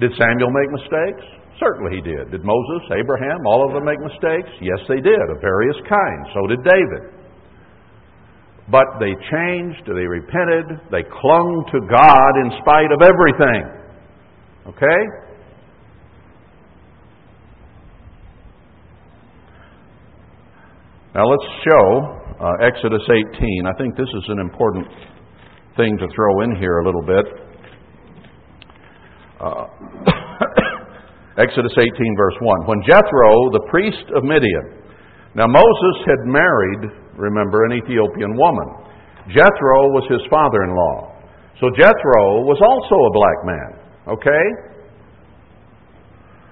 [0.00, 1.24] Did Samuel make mistakes?
[1.60, 2.32] Certainly he did.
[2.32, 4.48] Did Moses, Abraham, all of them make mistakes?
[4.64, 6.26] Yes, they did, of various kinds.
[6.32, 7.20] So did David.
[8.70, 13.62] But they changed, they repented, they clung to God in spite of everything.
[14.72, 15.00] Okay?
[21.20, 21.84] Now let's show
[22.40, 23.68] uh, Exodus 18.
[23.68, 24.88] I think this is an important
[25.76, 27.26] thing to throw in here a little bit.
[29.36, 29.68] Uh,
[31.44, 32.64] Exodus 18, verse 1.
[32.64, 34.80] When Jethro, the priest of Midian,
[35.36, 36.88] now Moses had married
[37.20, 38.68] remember, an Ethiopian woman.
[39.28, 41.20] Jethro was his father in law.
[41.60, 43.70] So Jethro was also a black man,
[44.16, 44.44] okay?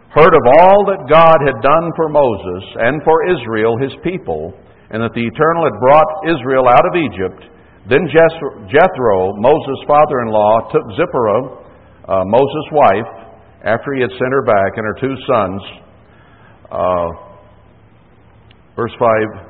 [0.08, 4.56] Heard of all that God had done for Moses and for Israel, his people,
[4.88, 7.44] and that the Eternal had brought Israel out of Egypt,
[7.92, 11.42] then Jethro, Moses' father in law, took Zipporah,
[12.08, 13.12] uh, Moses' wife,
[13.64, 15.60] after he had sent her back, and her two sons.
[16.72, 17.08] Uh,
[18.76, 19.48] verse 5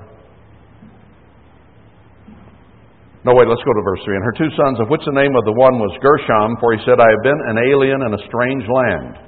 [3.26, 4.16] No, wait, let's go to verse 3.
[4.16, 6.80] And her two sons, of which the name of the one was Gershom, for he
[6.86, 9.27] said, I have been an alien in a strange land.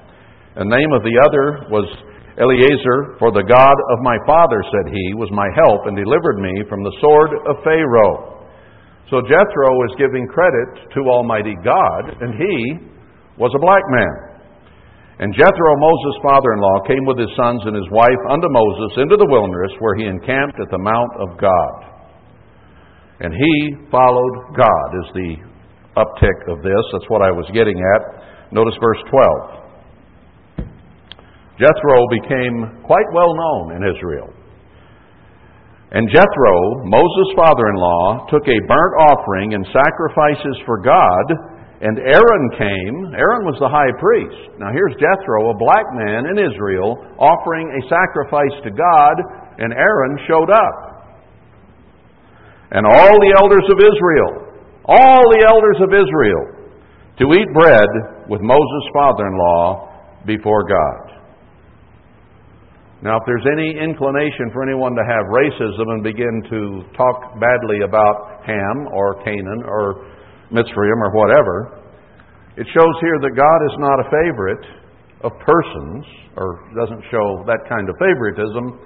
[0.59, 1.87] The name of the other was
[2.35, 6.67] Eliezer, for the God of my father, said he, was my help and delivered me
[6.67, 8.43] from the sword of Pharaoh.
[9.15, 12.55] So Jethro is giving credit to Almighty God, and he
[13.39, 14.31] was a black man.
[15.23, 19.07] And Jethro, Moses' father in law, came with his sons and his wife unto Moses
[19.07, 21.77] into the wilderness, where he encamped at the mount of God.
[23.21, 23.55] And he
[23.93, 25.33] followed God, is the
[25.95, 26.85] uptick of this.
[26.91, 28.03] That's what I was getting at.
[28.51, 29.61] Notice verse 12.
[31.61, 34.33] Jethro became quite well known in Israel.
[35.93, 36.57] And Jethro,
[36.89, 42.97] Moses' father in law, took a burnt offering and sacrifices for God and Aaron came.
[43.17, 44.53] Aaron was the high priest.
[44.61, 49.17] Now here's Jethro, a black man in Israel, offering a sacrifice to God,
[49.57, 50.77] and Aaron showed up.
[52.77, 54.33] And all the elders of Israel,
[54.85, 56.45] all the elders of Israel,
[57.17, 57.89] to eat bread
[58.29, 59.89] with Moses' father in law
[60.29, 61.10] before God.
[63.03, 67.81] Now, if there's any inclination for anyone to have racism and begin to talk badly
[67.81, 70.05] about Ham or Canaan or
[70.53, 71.81] Mitzrayim or whatever,
[72.61, 74.67] it shows here that God is not a favorite
[75.25, 76.05] of persons,
[76.37, 78.81] or doesn't show that kind of favoritism,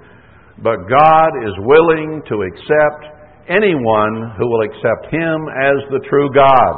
[0.63, 3.03] but God is willing to accept
[3.49, 6.75] anyone who will accept Him as the true God.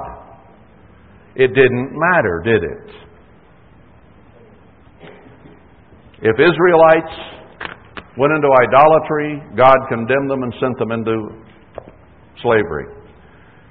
[1.36, 3.07] It didn't matter, did it?
[6.22, 7.14] If Israelites
[8.18, 11.14] went into idolatry, God condemned them and sent them into
[12.42, 12.86] slavery.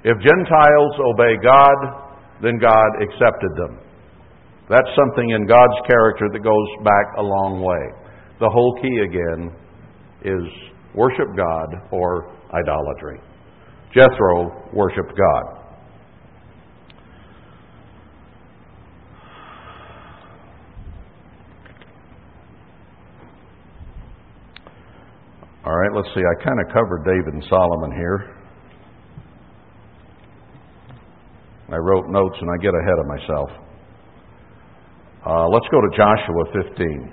[0.03, 1.77] If Gentiles obey God,
[2.41, 3.79] then God accepted them.
[4.69, 7.83] That's something in God's character that goes back a long way.
[8.39, 9.51] The whole key again
[10.23, 10.43] is
[10.95, 13.19] worship God or idolatry.
[13.93, 15.56] Jethro worshiped God.
[25.67, 26.21] All right, let's see.
[26.21, 28.33] I kind of covered David and Solomon here.
[31.67, 33.49] I wrote notes and I get ahead of myself.
[35.25, 37.11] Uh, let's go to Joshua 15.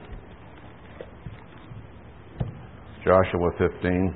[3.04, 4.14] Joshua 15.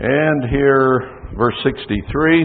[0.00, 2.44] And here, verse 63.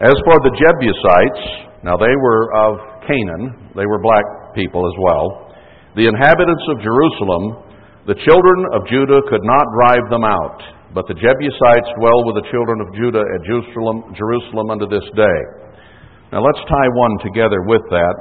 [0.00, 5.54] As for the Jebusites, now they were of Canaan, they were black people as well.
[5.94, 7.64] The inhabitants of Jerusalem
[8.04, 10.60] the children of Judah could not drive them out,
[10.92, 15.40] but the Jebusites dwell with the children of Judah at Jerusalem, Jerusalem unto this day.
[16.28, 18.16] Now let's tie one together with that.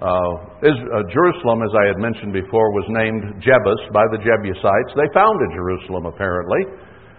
[0.00, 0.32] Uh,
[0.64, 4.92] is, uh, Jerusalem, as I had mentioned before, was named Jebus by the Jebusites.
[4.96, 6.72] They founded Jerusalem, apparently.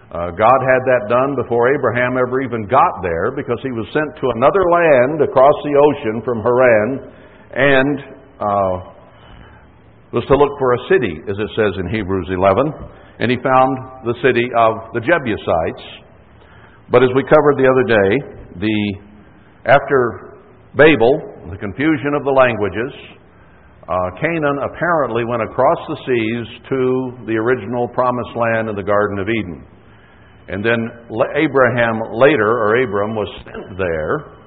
[0.08, 4.08] Uh, God had that done before Abraham ever even got there because he was sent
[4.16, 7.12] to another land across the ocean from Haran
[7.52, 7.96] and
[8.40, 8.74] uh,
[10.16, 12.72] was to look for a city, as it says in Hebrews 11,
[13.20, 15.84] and he found the city of the Jebusites.
[16.88, 18.10] But as we covered the other day,
[18.64, 18.78] the
[19.68, 20.40] after
[20.72, 22.92] Babel, the confusion of the languages,
[23.84, 26.80] uh, Canaan apparently went across the seas to
[27.28, 29.68] the original promised land in the Garden of Eden.
[30.48, 30.80] And then
[31.36, 34.38] Abraham later, or Abram, was sent there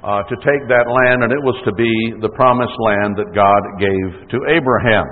[0.00, 1.92] uh, to take that land, and it was to be
[2.24, 5.04] the promised land that God gave to Abraham.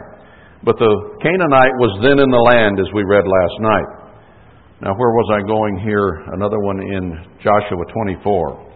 [0.65, 3.91] But the Canaanite was then in the land, as we read last night.
[4.81, 6.25] Now, where was I going here?
[6.33, 7.13] Another one in
[7.45, 8.73] Joshua 24.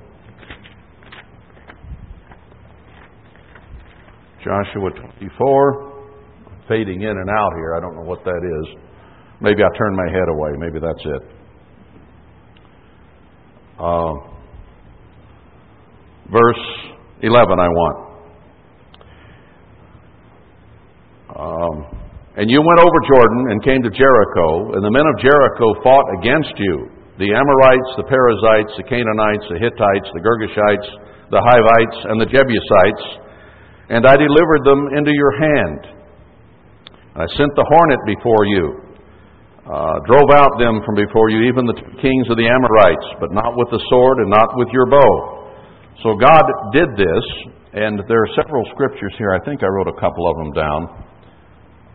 [4.45, 6.69] Joshua 24.
[6.69, 7.75] Fading in and out here.
[7.77, 8.86] I don't know what that is.
[9.40, 10.51] Maybe I turned my head away.
[10.59, 11.22] Maybe that's it.
[13.79, 14.14] Uh,
[16.33, 16.64] verse
[17.20, 17.96] 11, I want.
[21.37, 21.77] Um,
[22.37, 26.09] and you went over Jordan and came to Jericho, and the men of Jericho fought
[26.20, 30.88] against you the Amorites, the Perizzites, the Canaanites, the Hittites, the Girgashites,
[31.33, 33.04] the Hivites, and the Jebusites,
[33.88, 35.81] and I delivered them into your hand.
[37.17, 38.86] I sent the hornet before you,
[39.67, 43.58] uh, drove out them from before you, even the kings of the Amorites, but not
[43.58, 45.50] with the sword and not with your bow.
[46.06, 47.27] So God did this,
[47.75, 49.35] and there are several scriptures here.
[49.35, 50.81] I think I wrote a couple of them down.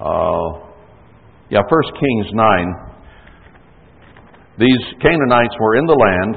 [0.04, 0.48] Uh,
[1.48, 2.92] yeah, First Kings 9.
[4.60, 6.34] These Canaanites were in the land,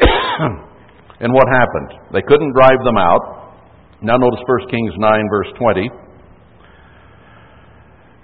[1.20, 2.00] and what happened?
[2.16, 3.60] They couldn't drive them out.
[4.00, 6.05] Now notice First Kings 9, verse 20.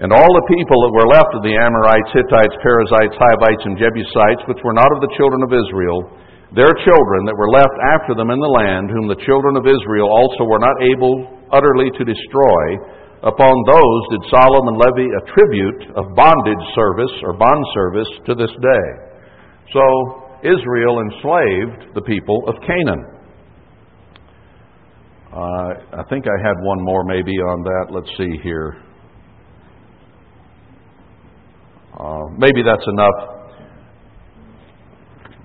[0.02, 4.42] And all the people that were left of the Amorites, Hittites, Perizzites, Hivites, and Jebusites,
[4.50, 6.02] which were not of the children of Israel,
[6.58, 10.10] their children that were left after them in the land, whom the children of Israel
[10.10, 12.62] also were not able utterly to destroy,
[13.22, 18.50] upon those did Solomon levy a tribute of bondage service or bond service to this
[18.58, 18.86] day.
[19.70, 19.86] So
[20.42, 23.06] Israel enslaved the people of Canaan.
[25.30, 27.94] Uh, I think I had one more maybe on that.
[27.94, 28.82] Let's see here.
[32.02, 33.18] Uh, maybe that's enough.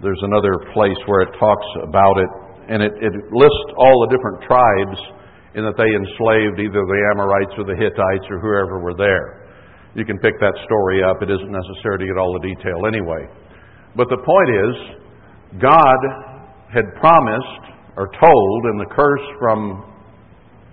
[0.01, 2.31] There's another place where it talks about it,
[2.73, 4.97] and it, it lists all the different tribes
[5.53, 9.45] in that they enslaved either the Amorites or the Hittites or whoever were there.
[9.93, 11.21] You can pick that story up.
[11.21, 13.29] It isn't necessary to get all the detail anyway.
[13.93, 14.73] But the point is,
[15.61, 15.99] God
[16.73, 17.63] had promised
[17.97, 19.93] or told in the curse from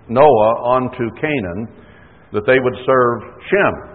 [0.09, 1.69] Noah onto Canaan
[2.33, 3.17] that they would serve
[3.49, 3.94] Shem.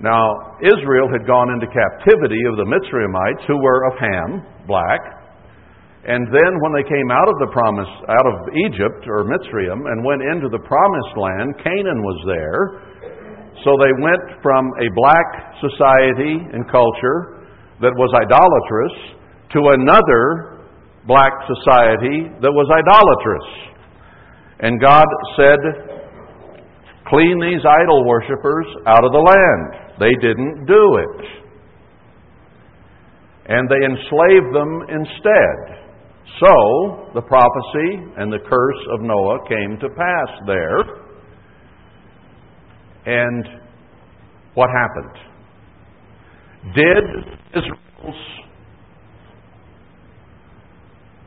[0.00, 4.28] Now, Israel had gone into captivity of the Mitzrayimites, who were of Ham,
[4.64, 5.00] black.
[6.08, 10.00] And then when they came out of the promise, out of Egypt or Mitzrayim, and
[10.00, 12.60] went into the promised land, Canaan was there.
[13.60, 15.28] So they went from a black
[15.60, 17.44] society and culture
[17.84, 19.20] that was idolatrous
[19.52, 20.64] to another
[21.04, 23.48] black society that was idolatrous.
[24.64, 25.04] And God
[25.36, 25.60] said,
[27.10, 29.89] Clean these idol worshippers out of the land.
[30.00, 31.26] They didn't do it.
[33.46, 35.80] And they enslaved them instead.
[36.40, 40.80] So, the prophecy and the curse of Noah came to pass there.
[43.04, 43.44] And
[44.54, 45.16] what happened?
[46.74, 47.04] Did
[47.54, 48.22] Israel's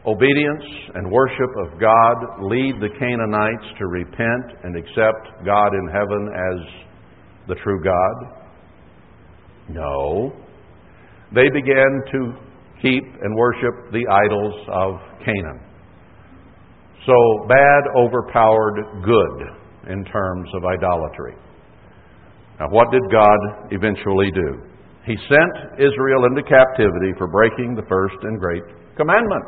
[0.06, 0.64] obedience
[0.96, 7.48] and worship of God lead the Canaanites to repent and accept God in heaven as
[7.50, 8.43] the true God?
[9.70, 10.34] No.
[11.34, 12.34] They began to
[12.82, 15.60] keep and worship the idols of Canaan.
[17.06, 21.36] So bad overpowered good in terms of idolatry.
[22.60, 23.40] Now, what did God
[23.72, 24.62] eventually do?
[25.06, 28.64] He sent Israel into captivity for breaking the first and great
[28.96, 29.44] commandment.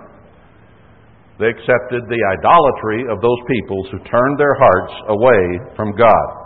[1.40, 6.45] They accepted the idolatry of those peoples who turned their hearts away from God.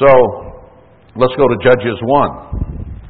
[0.00, 0.08] So,
[1.12, 3.04] let's go to Judges 1.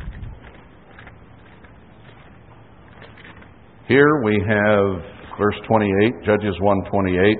[3.86, 4.98] Here we have
[5.38, 7.38] verse 28, Judges 1:28.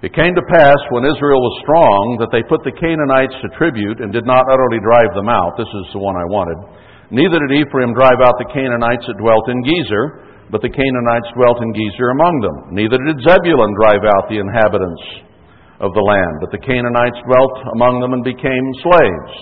[0.00, 4.00] It came to pass when Israel was strong that they put the Canaanites to tribute
[4.00, 5.52] and did not utterly drive them out.
[5.60, 6.56] This is the one I wanted.
[7.12, 11.60] Neither did Ephraim drive out the Canaanites that dwelt in Gezer, but the Canaanites dwelt
[11.60, 12.56] in Gezer among them.
[12.80, 15.33] Neither did Zebulun drive out the inhabitants
[15.84, 16.40] of the land.
[16.40, 19.32] But the Canaanites dwelt among them and became slaves.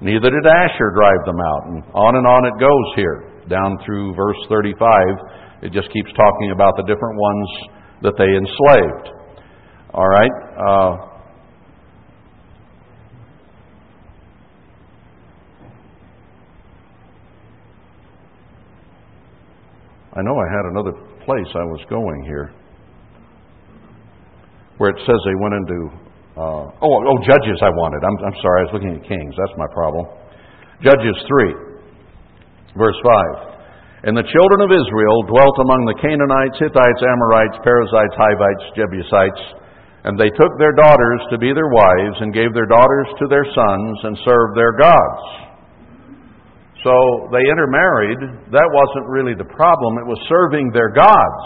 [0.00, 1.62] Neither did Asher drive them out.
[1.68, 4.80] And on and on it goes here, down through verse 35.
[5.68, 7.48] It just keeps talking about the different ones
[8.00, 9.06] that they enslaved.
[9.92, 10.36] All right.
[10.56, 10.92] Uh,
[20.16, 20.96] I know I had another
[21.28, 22.54] place I was going here
[24.80, 25.78] where it says they went into,
[26.40, 28.00] uh, oh, oh, Judges I wanted.
[28.00, 29.36] I'm, I'm sorry, I was looking at Kings.
[29.36, 30.08] That's my problem.
[30.80, 32.96] Judges 3, verse
[34.00, 34.08] 5.
[34.08, 39.42] And the children of Israel dwelt among the Canaanites, Hittites, Amorites, Perizzites, Hivites, Jebusites,
[40.08, 43.44] and they took their daughters to be their wives, and gave their daughters to their
[43.44, 45.60] sons, and served their gods.
[46.80, 48.48] So they intermarried.
[48.48, 50.00] That wasn't really the problem.
[50.00, 51.44] It was serving their gods.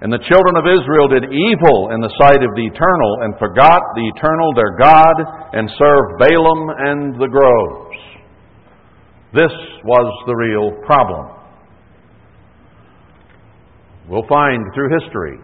[0.00, 3.82] And the children of Israel did evil in the sight of the eternal, and forgot
[3.98, 5.16] the eternal their God,
[5.58, 7.98] and served Baalim and the groves.
[9.34, 11.34] This was the real problem.
[14.08, 15.36] We'll find through history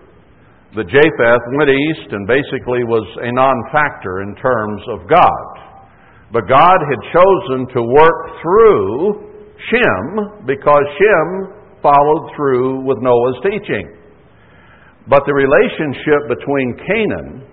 [0.77, 5.47] that Japheth went east and basically was a non factor in terms of God.
[6.33, 11.29] But God had chosen to work through Shem because Shem
[11.83, 14.04] followed through with Noah's teaching.
[15.09, 17.45] But the relationship between Canaan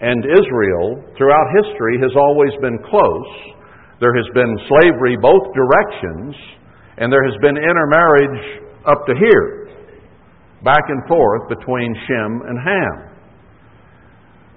[0.00, 3.30] and Israel throughout history has always been close.
[3.98, 6.34] There has been slavery both directions,
[6.98, 9.74] and there has been intermarriage up to here,
[10.62, 12.96] back and forth between Shem and Ham.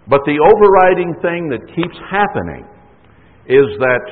[0.08, 2.66] But the overriding thing that keeps happening
[3.50, 4.06] is that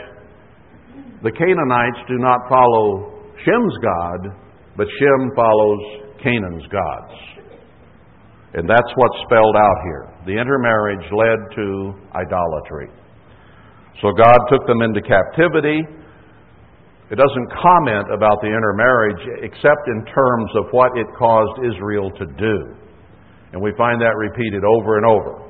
[1.21, 4.33] the Canaanites do not follow Shem's God,
[4.77, 5.79] but Shem follows
[6.23, 7.38] Canaan's gods.
[8.53, 10.03] And that's what's spelled out here.
[10.25, 12.89] The intermarriage led to idolatry.
[14.01, 15.85] So God took them into captivity.
[17.11, 22.25] It doesn't comment about the intermarriage except in terms of what it caused Israel to
[22.37, 22.55] do.
[23.53, 25.45] And we find that repeated over and over.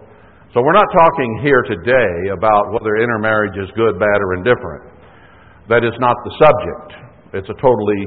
[0.51, 4.97] So we're not talking here today about whether intermarriage is good, bad, or indifferent.
[5.69, 6.89] That is not the subject.
[7.37, 8.01] It's a totally,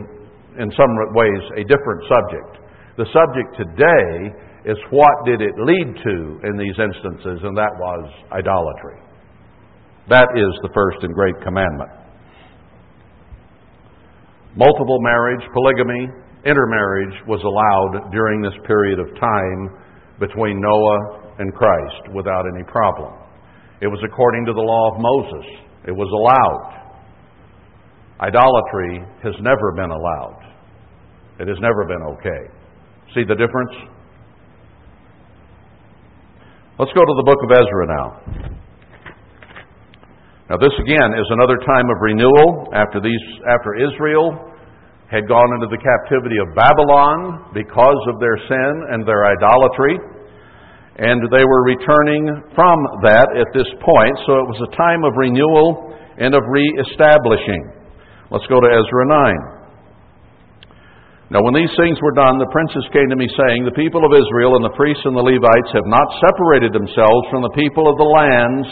[0.59, 2.53] in some ways, a different subject.
[2.99, 4.35] The subject today
[4.65, 9.03] is what did it lead to in these instances, and that was idolatry.
[10.09, 11.91] That is the first and great commandment.
[14.55, 16.07] Multiple marriage, polygamy,
[16.45, 19.61] intermarriage was allowed during this period of time
[20.21, 23.15] between Noah and Christ without any problem.
[23.81, 25.47] It was according to the law of Moses.
[25.89, 26.83] It was allowed.
[28.21, 30.39] Idolatry has never been allowed.
[31.41, 32.43] It has never been okay.
[33.15, 33.92] See the difference?
[36.83, 38.07] Let's go to the book of Ezra now.
[40.51, 44.35] Now this again is another time of renewal after these after Israel
[45.07, 49.95] had gone into the captivity of Babylon because of their sin and their idolatry.
[50.99, 52.77] And they were returning from
[53.07, 55.87] that at this point, so it was a time of renewal
[56.19, 57.63] and of re-establishing.
[58.35, 59.62] Let's go to Ezra 9.
[61.33, 64.13] Now, when these things were done, the princes came to me, saying, The people of
[64.13, 67.97] Israel and the priests and the Levites have not separated themselves from the people of
[67.97, 68.69] the lands,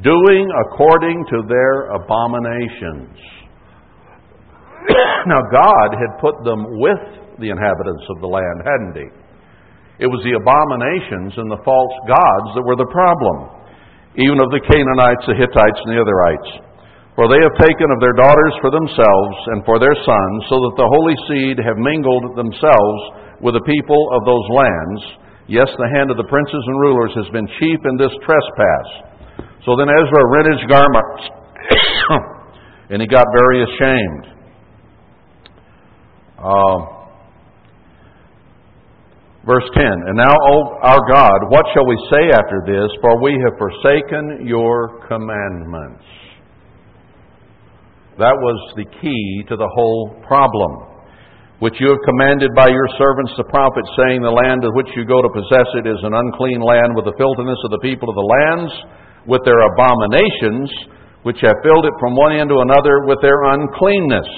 [0.00, 3.20] doing according to their abominations.
[5.28, 7.04] now, God had put them with
[7.36, 9.08] the inhabitants of the land, hadn't He?
[10.00, 13.60] It was the abominations and the false gods that were the problem,
[14.16, 16.64] even of the Canaanites, the Hittites, and the otherites.
[17.14, 20.74] For they have taken of their daughters for themselves and for their sons, so that
[20.74, 23.00] the holy seed have mingled themselves
[23.38, 25.00] with the people of those lands.
[25.46, 28.88] Yes, the hand of the princes and rulers has been chief in this trespass.
[29.62, 31.22] So then Ezra rent his garments,
[32.90, 34.24] and he got very ashamed.
[36.34, 36.78] Uh,
[39.46, 42.90] verse 10 And now, O our God, what shall we say after this?
[43.00, 46.02] For we have forsaken your commandments.
[48.14, 50.94] That was the key to the whole problem.
[51.58, 55.02] Which you have commanded by your servants the prophets, saying, The land of which you
[55.02, 58.14] go to possess it is an unclean land with the filthiness of the people of
[58.14, 58.70] the lands,
[59.26, 60.70] with their abominations,
[61.26, 64.30] which have filled it from one end to another with their uncleanness.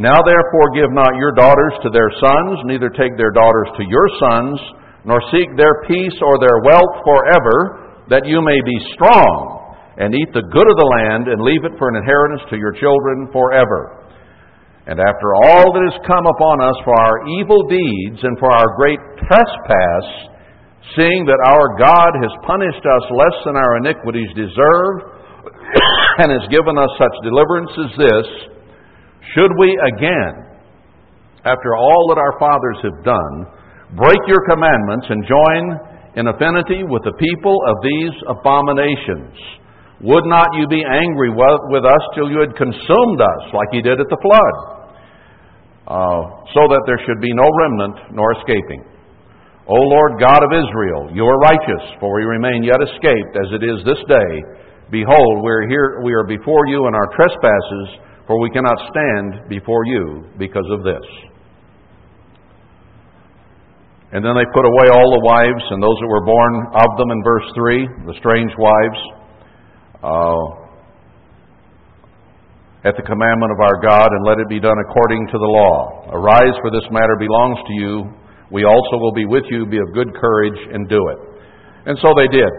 [0.00, 4.08] Now therefore give not your daughters to their sons, neither take their daughters to your
[4.16, 4.56] sons,
[5.04, 9.55] nor seek their peace or their wealth forever, that you may be strong
[9.96, 12.76] and eat the good of the land and leave it for an inheritance to your
[12.76, 14.06] children forever.
[14.86, 18.70] And after all that has come upon us for our evil deeds and for our
[18.76, 20.06] great trespass,
[20.94, 25.16] seeing that our God has punished us less than our iniquities deserve,
[26.22, 28.28] and has given us such deliverance as this,
[29.34, 30.54] should we again,
[31.42, 33.34] after all that our fathers have done,
[33.98, 35.62] break your commandments and join
[36.14, 39.34] in affinity with the people of these abominations?
[40.04, 43.96] Would not you be angry with us till you had consumed us, like you did
[43.96, 44.56] at the flood?
[45.88, 46.20] Uh,
[46.52, 48.84] so that there should be no remnant nor escaping.
[49.64, 53.64] O Lord God of Israel, you are righteous, for we remain yet escaped as it
[53.64, 54.32] is this day.
[54.90, 57.86] Behold, we are here, we are before you in our trespasses,
[58.26, 61.06] for we cannot stand before you because of this.
[64.12, 67.10] And then they put away all the wives and those that were born of them
[67.10, 69.00] in verse 3, the strange wives
[70.06, 70.46] uh,
[72.86, 76.06] at the commandment of our God, and let it be done according to the law.
[76.14, 77.92] Arise, for this matter belongs to you.
[78.54, 79.66] We also will be with you.
[79.66, 81.18] Be of good courage and do it.
[81.90, 82.52] And so they did.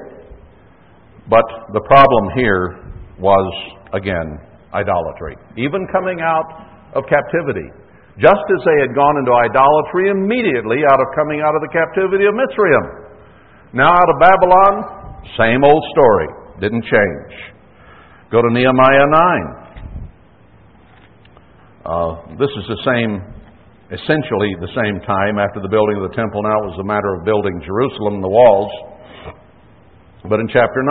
[1.31, 3.47] But the problem here was,
[3.95, 4.35] again,
[4.75, 5.39] idolatry.
[5.55, 7.71] Even coming out of captivity.
[8.19, 12.27] Just as they had gone into idolatry immediately out of coming out of the captivity
[12.27, 12.85] of Mitzrayim.
[13.71, 14.73] Now out of Babylon,
[15.39, 16.27] same old story.
[16.59, 17.33] Didn't change.
[18.33, 19.67] Go to Nehemiah 9.
[21.85, 23.21] Uh, this is the same,
[23.93, 26.41] essentially the same time after the building of the temple.
[26.41, 28.73] Now it was a matter of building Jerusalem, the walls.
[30.25, 30.81] But in chapter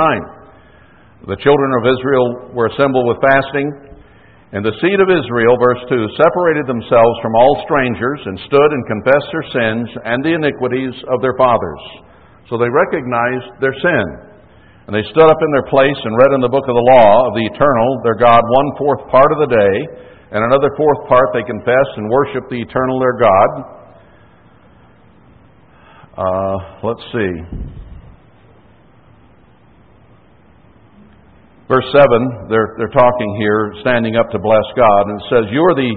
[1.26, 3.66] 9, the children of Israel were assembled with fasting,
[4.54, 8.82] and the seed of Israel, verse 2, separated themselves from all strangers and stood and
[8.86, 11.82] confessed their sins and the iniquities of their fathers.
[12.46, 14.35] So they recognized their sin.
[14.86, 17.26] And they stood up in their place and read in the book of the law
[17.26, 19.76] of the eternal, their God, one fourth part of the day,
[20.30, 23.48] and another fourth part they confessed and worshiped the eternal, their God.
[26.14, 26.56] Uh,
[26.86, 27.34] let's see.
[31.66, 35.66] Verse 7, they're, they're talking here, standing up to bless God, and it says, You
[35.66, 35.94] are the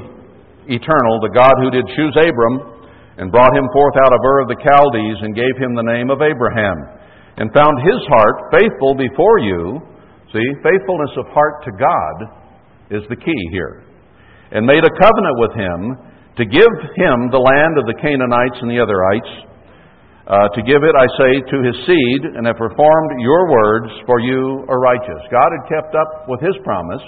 [0.66, 2.82] eternal, the God who did choose Abram,
[3.22, 6.10] and brought him forth out of Ur of the Chaldees, and gave him the name
[6.10, 6.99] of Abraham,
[7.38, 9.82] and found his heart faithful before you.
[10.34, 12.16] See, faithfulness of heart to God
[12.90, 13.86] is the key here.
[14.52, 15.80] And made a covenant with him
[16.38, 19.50] to give him the land of the Canaanites and the Otherites
[20.30, 24.22] uh, to give it, I say, to his seed, and have performed your words, for
[24.22, 25.22] you are righteous.
[25.34, 27.02] God had kept up with his promise.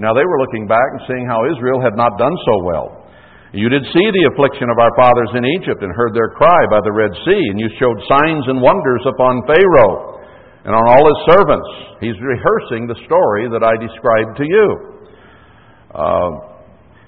[0.00, 3.03] Now they were looking back and seeing how Israel had not done so well.
[3.54, 6.82] You did see the affliction of our fathers in Egypt and heard their cry by
[6.82, 10.18] the Red Sea, and you showed signs and wonders upon Pharaoh
[10.66, 11.70] and on all his servants.
[12.02, 14.68] He's rehearsing the story that I described to you.
[15.94, 16.30] Uh,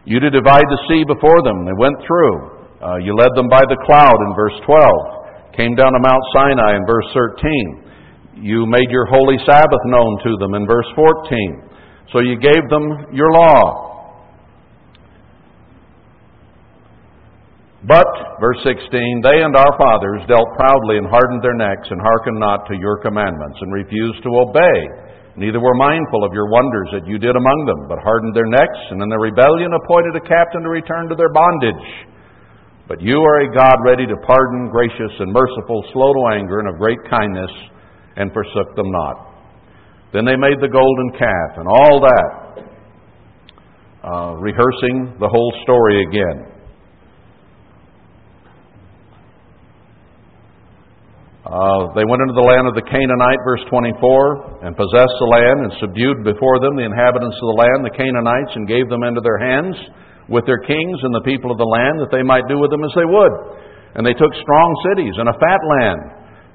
[0.06, 2.36] you did divide the sea before them, they went through.
[2.78, 5.26] Uh, you led them by the cloud in verse 12
[5.56, 8.44] came down to Mount Sinai in verse 13.
[8.44, 12.12] You made your holy Sabbath known to them in verse 14.
[12.12, 13.95] So you gave them your law.
[17.84, 18.08] But,
[18.40, 18.88] verse 16,
[19.20, 22.96] they and our fathers dealt proudly and hardened their necks and hearkened not to your
[23.04, 24.78] commandments and refused to obey.
[25.36, 28.80] Neither were mindful of your wonders that you did among them, but hardened their necks
[28.88, 32.08] and in their rebellion appointed a captain to return to their bondage.
[32.88, 36.72] But you are a God ready to pardon, gracious and merciful, slow to anger, and
[36.72, 37.52] of great kindness,
[38.16, 39.36] and forsook them not.
[40.16, 42.30] Then they made the golden calf and all that,
[44.00, 46.55] uh, rehearsing the whole story again.
[51.46, 55.58] Uh, they went into the land of the Canaanite, verse 24, and possessed the land,
[55.62, 59.22] and subdued before them the inhabitants of the land, the Canaanites, and gave them into
[59.22, 59.78] their hands
[60.26, 62.82] with their kings and the people of the land that they might do with them
[62.82, 63.34] as they would.
[63.94, 66.02] And they took strong cities and a fat land,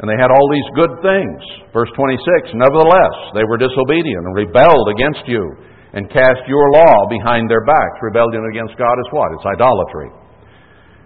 [0.04, 1.40] and they had all these good things.
[1.72, 5.40] Verse 26 Nevertheless, they were disobedient and rebelled against you
[5.96, 7.96] and cast your law behind their backs.
[8.04, 9.32] Rebellion against God is what?
[9.40, 10.12] It's idolatry.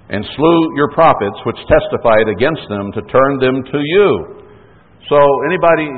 [0.09, 4.09] And slew your prophets, which testified against them to turn them to you.
[5.09, 5.17] So,
[5.49, 5.89] anybody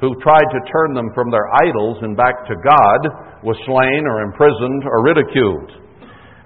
[0.00, 3.00] who tried to turn them from their idols and back to God
[3.42, 5.70] was slain or imprisoned or ridiculed.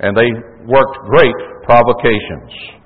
[0.01, 0.31] And they
[0.67, 2.83] worked great provocations.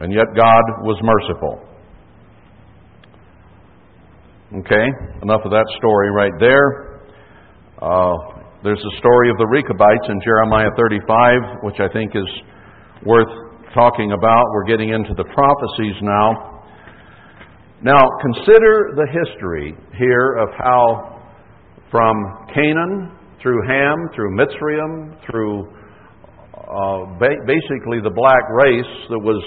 [0.00, 1.60] And yet God was merciful.
[4.58, 4.86] Okay,
[5.22, 7.00] enough of that story right there.
[7.82, 8.33] Uh,
[8.64, 12.24] there's the story of the Rechabites in Jeremiah 35, which I think is
[13.04, 13.28] worth
[13.76, 14.40] talking about.
[14.56, 16.64] We're getting into the prophecies now.
[17.84, 21.20] Now, consider the history here of how
[21.90, 22.16] from
[22.56, 23.12] Canaan
[23.42, 25.68] through Ham, through Mitzrayim, through
[26.56, 29.44] uh, ba- basically the black race that was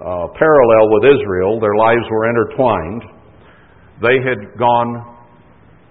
[0.00, 1.60] uh, parallel with Israel.
[1.60, 3.02] Their lives were intertwined.
[4.00, 5.12] They had gone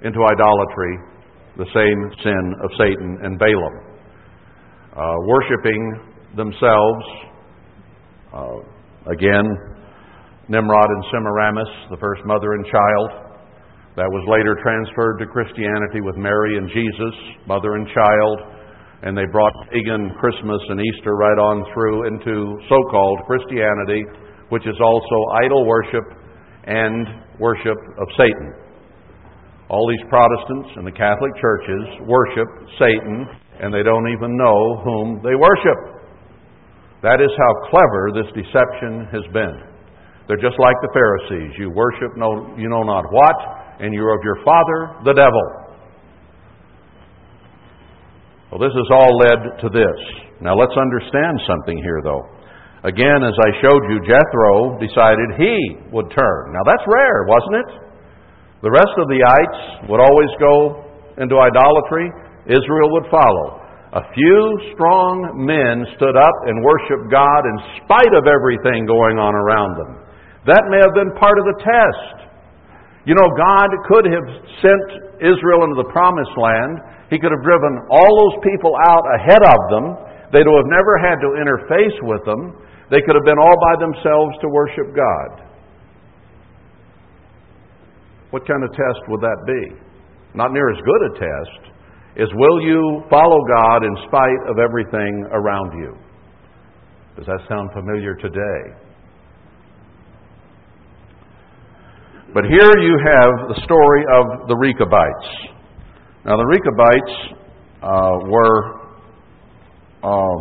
[0.02, 1.13] into idolatry,
[1.58, 3.76] the same sin of Satan and Balaam,
[4.98, 7.06] uh, worshiping themselves.
[8.34, 8.58] Uh,
[9.14, 9.46] again,
[10.50, 13.10] Nimrod and Semiramis, the first mother and child.
[13.96, 17.14] That was later transferred to Christianity with Mary and Jesus,
[17.46, 18.38] mother and child,
[19.06, 24.02] and they brought pagan Christmas and Easter right on through into so called Christianity,
[24.50, 26.06] which is also idol worship
[26.66, 28.63] and worship of Satan.
[29.74, 32.46] All these Protestants and the Catholic churches worship
[32.78, 33.26] Satan,
[33.58, 35.80] and they don't even know whom they worship.
[37.02, 39.58] That is how clever this deception has been.
[40.30, 41.58] They're just like the Pharisees.
[41.58, 43.38] You worship no, you know not what,
[43.82, 45.46] and you're of your father, the devil.
[48.54, 50.00] Well, this has all led to this.
[50.38, 52.22] Now let's understand something here, though.
[52.86, 56.54] Again, as I showed you, Jethro decided he would turn.
[56.54, 57.93] Now that's rare, wasn't it?
[58.64, 60.88] The rest of the ites would always go
[61.20, 62.08] into idolatry.
[62.48, 63.60] Israel would follow.
[63.92, 64.40] A few
[64.72, 69.92] strong men stood up and worshiped God in spite of everything going on around them.
[70.48, 72.24] That may have been part of the test.
[73.04, 74.28] You know, God could have
[74.64, 74.88] sent
[75.20, 76.80] Israel into the promised land.
[77.12, 79.86] He could have driven all those people out ahead of them.
[80.32, 82.64] They'd have never had to interface with them.
[82.88, 85.43] They could have been all by themselves to worship God.
[88.34, 89.78] What kind of test would that be?
[90.34, 91.74] Not near as good a test
[92.16, 95.96] is will you follow God in spite of everything around you?
[97.16, 98.62] Does that sound familiar today?
[102.34, 105.54] But here you have the story of the Rechabites.
[106.26, 107.38] Now, the Rechabites
[107.84, 108.82] uh, were
[110.02, 110.38] uh,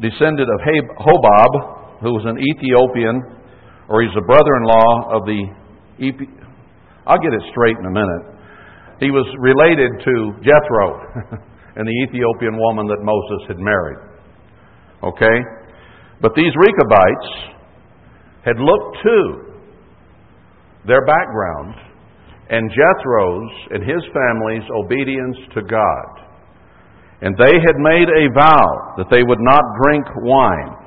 [0.00, 0.60] descendant of
[0.98, 3.22] Hobab, who was an Ethiopian,
[3.88, 5.65] or he's a brother-in-law of the.
[7.06, 8.24] I'll get it straight in a minute.
[9.00, 10.86] He was related to Jethro
[11.76, 14.00] and the Ethiopian woman that Moses had married.
[15.02, 15.36] Okay?
[16.20, 17.56] But these Rechabites
[18.44, 19.18] had looked to
[20.86, 21.74] their background
[22.48, 26.26] and Jethro's and his family's obedience to God.
[27.22, 30.85] And they had made a vow that they would not drink wine.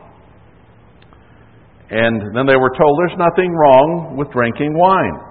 [1.90, 5.30] And then they were told there's nothing wrong with drinking wine.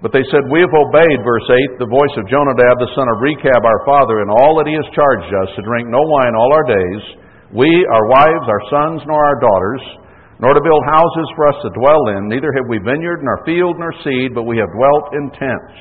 [0.00, 3.20] But they said, We have obeyed, verse 8, the voice of Jonadab, the son of
[3.20, 6.54] Rechab, our father, in all that he has charged us to drink no wine all
[6.54, 7.02] our days,
[7.52, 9.82] we, our wives, our sons, nor our daughters,
[10.38, 12.28] nor to build houses for us to dwell in.
[12.30, 15.78] Neither have we vineyard, nor field, nor seed, but we have dwelt in tents.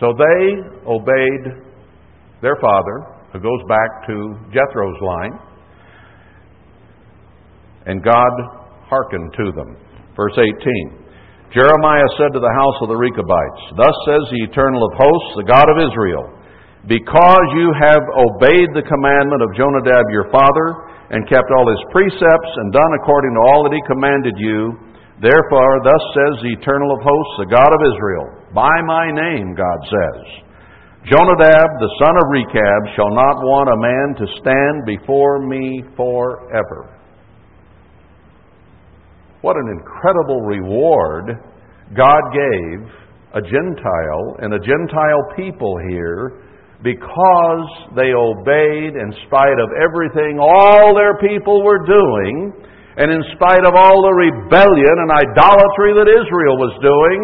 [0.00, 0.40] So they
[0.82, 1.62] obeyed
[2.42, 5.38] their father, who goes back to Jethro's line,
[7.86, 8.32] and God
[8.88, 9.76] hearkened to them.
[10.16, 11.02] Verse 18
[11.52, 15.50] Jeremiah said to the house of the Rechabites, Thus says the Eternal of hosts, the
[15.52, 16.24] God of Israel,
[16.88, 22.52] because you have obeyed the commandment of Jonadab your father, and kept all his precepts,
[22.56, 24.80] and done according to all that he commanded you,
[25.20, 28.26] therefore, thus says the Eternal of hosts, the God of Israel,
[28.56, 30.18] By my name, God says,
[31.12, 36.91] Jonadab, the son of Rechab, shall not want a man to stand before me forever.
[39.42, 41.34] What an incredible reward
[41.98, 42.78] God gave
[43.34, 46.42] a Gentile and a Gentile people here
[46.82, 52.54] because they obeyed in spite of everything all their people were doing,
[52.98, 57.18] and in spite of all the rebellion and idolatry that Israel was doing,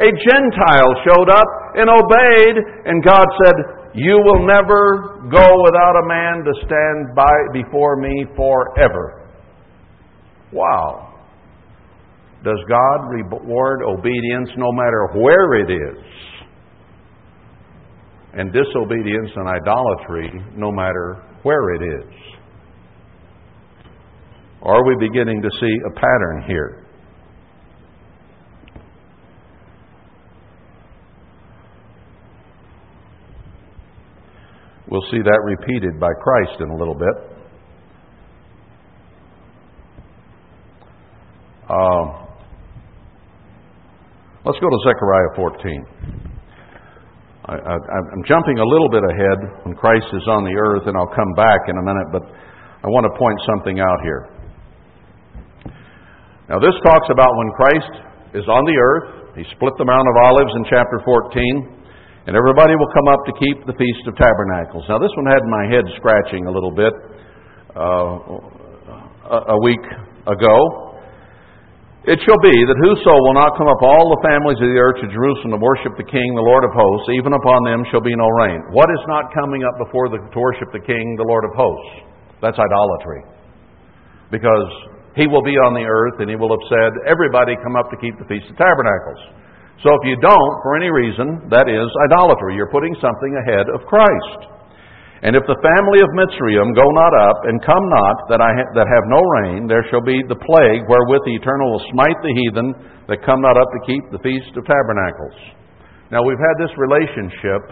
[0.00, 2.56] a Gentile showed up and obeyed,
[2.88, 3.56] and God said,
[3.94, 9.28] You will never go without a man to stand by before me forever.
[10.52, 11.11] Wow.
[12.44, 16.04] Does God reward obedience no matter where it is?
[18.34, 22.14] And disobedience and idolatry no matter where it is?
[24.62, 26.86] Are we beginning to see a pattern here?
[34.88, 37.32] We'll see that repeated by Christ in a little bit.
[41.68, 42.31] Uh,
[44.42, 46.34] Let's go to Zechariah 14.
[47.46, 51.14] I, am jumping a little bit ahead when Christ is on the earth, and I'll
[51.14, 52.26] come back in a minute, but
[52.82, 54.34] I want to point something out here.
[56.50, 57.94] Now, this talks about when Christ
[58.34, 59.38] is on the earth.
[59.38, 63.32] He split the Mount of Olives in chapter 14, and everybody will come up to
[63.38, 64.82] keep the Feast of Tabernacles.
[64.90, 66.90] Now, this one had my head scratching a little bit
[67.78, 69.86] uh, a week
[70.26, 70.91] ago.
[72.02, 74.98] It shall be that whoso will not come up all the families of the earth
[75.06, 78.10] to Jerusalem to worship the King, the Lord of hosts, even upon them shall be
[78.18, 78.58] no rain.
[78.74, 82.10] What is not coming up before the, to worship the King, the Lord of hosts?
[82.42, 83.22] That's idolatry.
[84.34, 84.66] Because
[85.14, 87.98] he will be on the earth and he will have said, Everybody come up to
[88.02, 89.22] keep the Feast of Tabernacles.
[89.86, 92.58] So if you don't, for any reason, that is idolatry.
[92.58, 94.50] You're putting something ahead of Christ.
[95.22, 98.72] And if the family of Mitzrayim go not up, and come not, that, I ha-
[98.74, 102.34] that have no rain, there shall be the plague wherewith the Eternal will smite the
[102.34, 102.74] heathen
[103.06, 105.38] that come not up to keep the Feast of Tabernacles.
[106.10, 107.62] Now we've had this relationship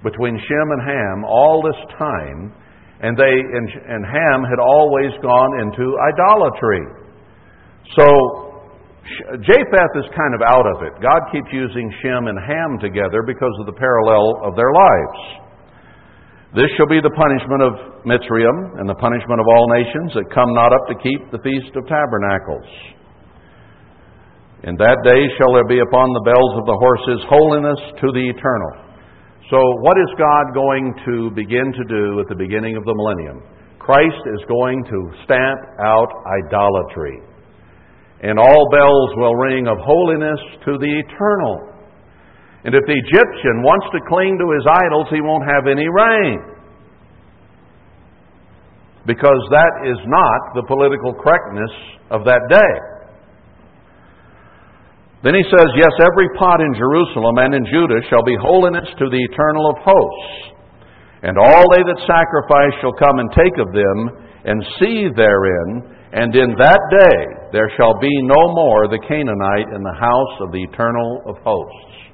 [0.00, 2.56] between Shem and Ham all this time,
[3.04, 6.84] and they and, and Ham had always gone into idolatry.
[8.00, 8.06] So
[9.44, 10.96] Japheth is kind of out of it.
[11.04, 15.47] God keeps using Shem and Ham together because of the parallel of their lives.
[16.56, 17.72] This shall be the punishment of
[18.08, 21.76] Mitzrayim and the punishment of all nations that come not up to keep the Feast
[21.76, 22.64] of Tabernacles.
[24.64, 28.24] In that day shall there be upon the bells of the horses holiness to the
[28.32, 28.72] eternal.
[29.52, 33.44] So, what is God going to begin to do at the beginning of the millennium?
[33.76, 36.08] Christ is going to stamp out
[36.48, 37.20] idolatry.
[38.24, 41.67] And all bells will ring of holiness to the eternal.
[42.64, 46.38] And if the Egyptian wants to cling to his idols, he won't have any rain.
[49.06, 51.70] Because that is not the political correctness
[52.10, 52.74] of that day.
[55.22, 59.06] Then he says, Yes, every pot in Jerusalem and in Judah shall be holiness to
[59.10, 60.58] the eternal of hosts.
[61.22, 63.98] And all they that sacrifice shall come and take of them,
[64.44, 67.18] and see therein, and in that day
[67.52, 72.07] there shall be no more the Canaanite in the house of the eternal of hosts.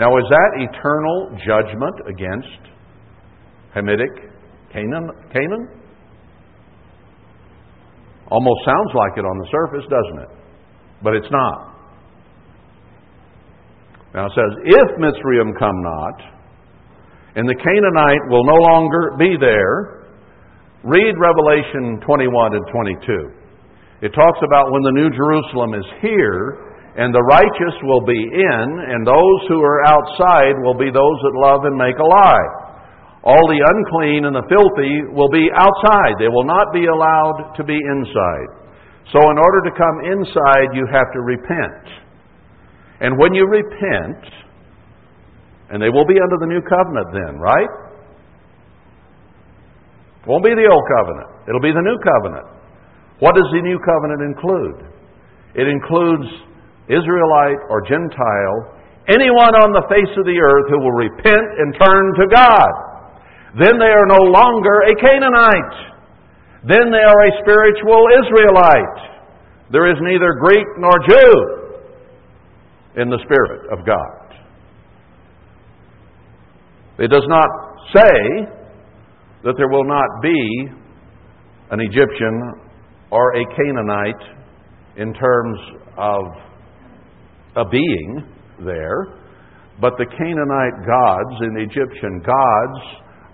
[0.00, 2.72] Now, is that eternal judgment against
[3.76, 4.32] Hamitic
[4.72, 5.12] Canaan?
[5.28, 5.68] Canaan?
[8.32, 10.32] Almost sounds like it on the surface, doesn't it?
[11.04, 11.76] But it's not.
[14.14, 16.16] Now it says, If Mitzrayim come not,
[17.36, 20.08] and the Canaanite will no longer be there,
[20.82, 23.36] read Revelation 21 and 22.
[24.00, 28.66] It talks about when the New Jerusalem is here, and the righteous will be in,
[28.90, 32.48] and those who are outside will be those that love and make a lie.
[33.22, 36.18] All the unclean and the filthy will be outside.
[36.18, 38.50] They will not be allowed to be inside.
[39.12, 41.84] So, in order to come inside, you have to repent.
[43.00, 44.24] And when you repent,
[45.70, 47.70] and they will be under the new covenant then, right?
[50.26, 51.48] Won't be the old covenant.
[51.48, 52.46] It'll be the new covenant.
[53.20, 54.90] What does the new covenant include?
[55.54, 56.49] It includes
[56.90, 58.58] Israelite or Gentile,
[59.06, 62.72] anyone on the face of the earth who will repent and turn to God.
[63.58, 65.78] Then they are no longer a Canaanite.
[66.66, 68.98] Then they are a spiritual Israelite.
[69.72, 71.30] There is neither Greek nor Jew
[73.00, 74.20] in the Spirit of God.
[76.98, 77.48] It does not
[77.94, 78.50] say
[79.42, 80.68] that there will not be
[81.70, 82.52] an Egyptian
[83.10, 84.36] or a Canaanite
[84.96, 85.58] in terms
[85.96, 86.49] of
[87.56, 88.26] a being
[88.64, 89.16] there,
[89.80, 92.78] but the Canaanite gods and the Egyptian gods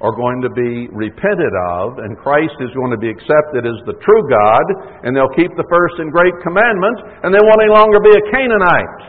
[0.00, 3.96] are going to be repented of, and Christ is going to be accepted as the
[4.04, 4.66] true God,
[5.02, 8.24] and they'll keep the first and great commandment, and they won't any longer be a
[8.28, 9.00] Canaanite.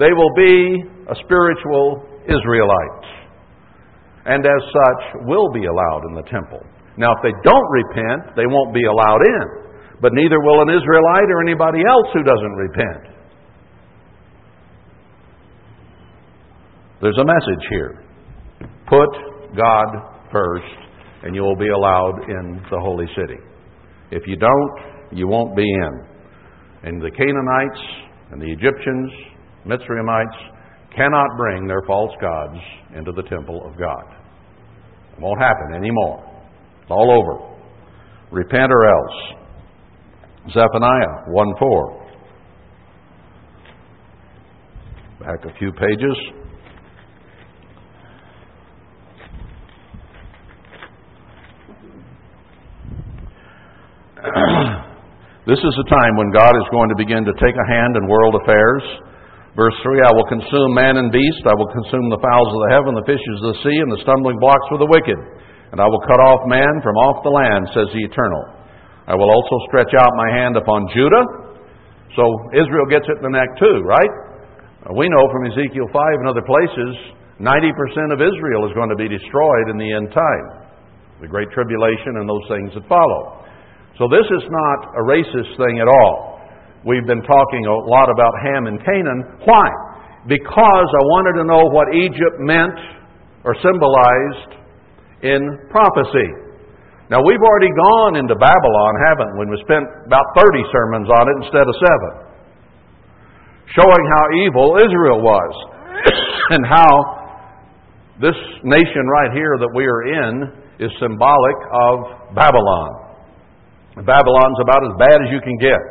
[0.00, 0.80] They will be
[1.12, 3.04] a spiritual Israelite.
[4.24, 6.64] And as such, will be allowed in the temple.
[6.96, 9.46] Now, if they don't repent, they won't be allowed in.
[10.00, 13.13] But neither will an Israelite or anybody else who doesn't repent.
[17.04, 18.02] There's a message here.
[18.88, 19.10] Put
[19.54, 19.86] God
[20.32, 20.64] first,
[21.22, 23.38] and you will be allowed in the holy city.
[24.10, 26.06] If you don't, you won't be in.
[26.84, 27.80] And the Canaanites
[28.30, 29.12] and the Egyptians
[29.66, 32.56] Mitzrayimites cannot bring their false gods
[32.96, 34.04] into the temple of God.
[35.12, 36.24] It won't happen anymore.
[36.80, 37.38] It's all over.
[38.30, 39.36] Repent or else.
[40.54, 42.06] Zephaniah 1 4.
[45.20, 46.43] Back a few pages.
[55.50, 58.08] this is a time when God is going to begin to take a hand in
[58.08, 58.80] world affairs.
[59.52, 62.72] Verse 3 I will consume man and beast, I will consume the fowls of the
[62.72, 65.20] heaven, the fishes of the sea, and the stumbling blocks for the wicked.
[65.76, 68.42] And I will cut off man from off the land, says the Eternal.
[69.04, 71.24] I will also stretch out my hand upon Judah.
[72.16, 72.24] So
[72.56, 74.12] Israel gets it in the neck too, right?
[74.96, 76.92] We know from Ezekiel 5 and other places,
[77.44, 80.46] 90% of Israel is going to be destroyed in the end time.
[81.20, 83.44] The Great Tribulation and those things that follow.
[83.98, 86.42] So this is not a racist thing at all.
[86.82, 89.38] We've been talking a lot about Ham and Canaan.
[89.46, 89.66] Why?
[90.26, 92.74] Because I wanted to know what Egypt meant
[93.46, 94.50] or symbolized
[95.22, 96.28] in prophecy.
[97.06, 99.46] Now, we've already gone into Babylon, haven't we?
[99.46, 102.12] We spent about 30 sermons on it instead of seven,
[103.78, 105.52] showing how evil Israel was
[106.50, 106.90] and how
[108.18, 110.32] this nation right here that we are in
[110.82, 113.03] is symbolic of Babylon.
[114.02, 115.82] Babylon's about as bad as you can get.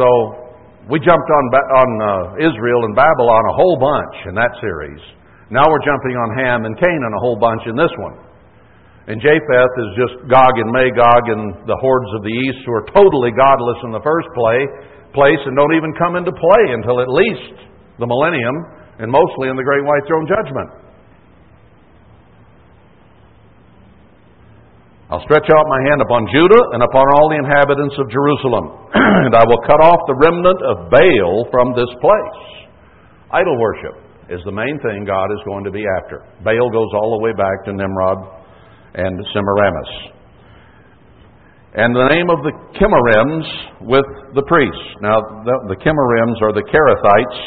[0.00, 0.06] So
[0.88, 5.00] we jumped on, on uh, Israel and Babylon a whole bunch in that series.
[5.52, 8.16] Now we're jumping on Ham and Canaan a whole bunch in this one.
[9.12, 12.86] And Japheth is just Gog and Magog and the hordes of the east who are
[12.94, 14.62] totally godless in the first play,
[15.12, 17.60] place and don't even come into play until at least
[17.98, 18.54] the millennium
[19.02, 20.70] and mostly in the great white throne judgment.
[25.10, 28.94] I'll stretch out my hand upon Judah and upon all the inhabitants of Jerusalem,
[29.26, 32.70] and I will cut off the remnant of Baal from this place.
[33.34, 33.98] Idol worship
[34.30, 36.22] is the main thing God is going to be after.
[36.46, 38.22] Baal goes all the way back to Nimrod
[38.94, 40.14] and Semiramis.
[41.74, 43.46] And the name of the Chemarims
[43.82, 44.06] with
[44.38, 44.86] the priests.
[45.02, 45.78] Now, the, the
[46.38, 47.38] are the Kerethites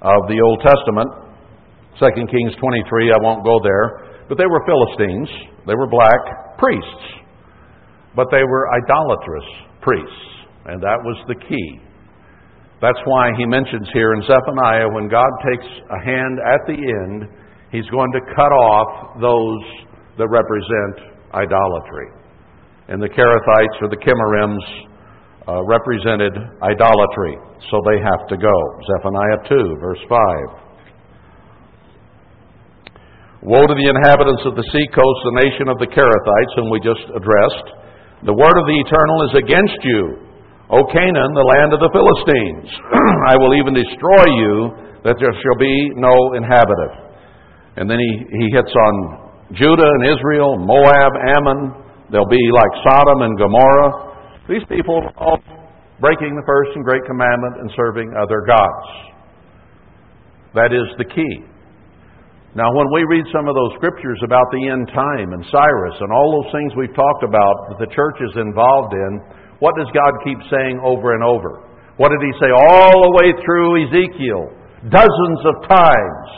[0.00, 1.12] of the Old Testament.
[2.00, 4.24] 2 Kings 23, I won't go there.
[4.32, 5.28] But they were Philistines.
[5.68, 7.06] They were black priests,
[8.14, 9.48] but they were idolatrous
[9.80, 10.26] priests,
[10.66, 11.80] and that was the key.
[12.80, 17.28] That's why he mentions here in Zephaniah when God takes a hand at the end,
[17.72, 19.64] he's going to cut off those
[20.18, 22.08] that represent idolatry.
[22.88, 24.64] And the Kerethites or the Chemarims
[25.48, 26.32] uh, represented
[26.62, 27.38] idolatry,
[27.70, 28.56] so they have to go.
[28.92, 30.65] Zephaniah 2, verse 5.
[33.46, 37.06] Woe to the inhabitants of the seacoast, the nation of the Kerethites, whom we just
[37.14, 37.66] addressed.
[38.26, 40.02] The word of the Eternal is against you,
[40.74, 42.66] O Canaan, the land of the Philistines.
[43.30, 44.54] I will even destroy you,
[45.06, 47.06] that there shall be no inhabitant.
[47.78, 48.94] And then he, he hits on
[49.54, 51.86] Judah and Israel, Moab, Ammon.
[52.10, 54.10] They'll be like Sodom and Gomorrah.
[54.50, 55.38] These people all
[56.02, 58.90] breaking the first and great commandment and serving other gods.
[60.58, 61.46] That is the key.
[62.56, 66.08] Now, when we read some of those scriptures about the end time and Cyrus and
[66.08, 69.20] all those things we've talked about that the church is involved in,
[69.60, 71.68] what does God keep saying over and over?
[72.00, 74.56] What did He say all the way through Ezekiel?
[74.88, 76.28] Dozens of times.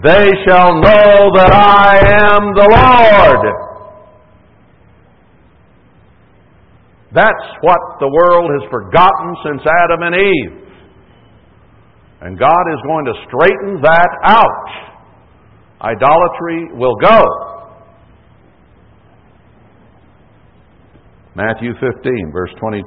[0.00, 3.44] They shall know that I am the Lord.
[7.12, 10.56] That's what the world has forgotten since Adam and Eve.
[12.22, 14.95] And God is going to straighten that out.
[15.86, 17.22] Idolatry will go.
[21.36, 22.82] Matthew 15, verse 22.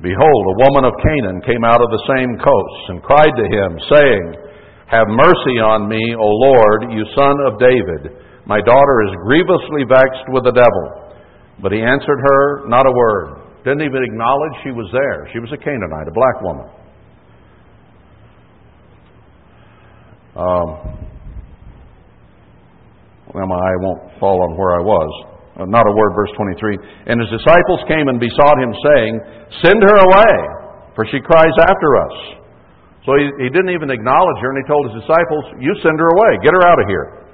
[0.00, 3.70] Behold, a woman of Canaan came out of the same coasts and cried to him,
[3.92, 4.24] saying,
[4.88, 8.24] Have mercy on me, O Lord, you son of David.
[8.46, 11.12] My daughter is grievously vexed with the devil.
[11.60, 13.52] But he answered her not a word.
[13.66, 15.28] Didn't even acknowledge she was there.
[15.34, 16.87] She was a Canaanite, a black woman.
[20.38, 20.68] Um,
[23.34, 25.10] well, my eye won't fall on where I was.
[25.58, 27.10] Uh, not a word, verse 23.
[27.10, 29.12] And his disciples came and besought him, saying,
[29.66, 30.34] Send her away,
[30.94, 32.16] for she cries after us.
[33.02, 36.10] So he, he didn't even acknowledge her, and he told his disciples, You send her
[36.14, 37.26] away, get her out of here.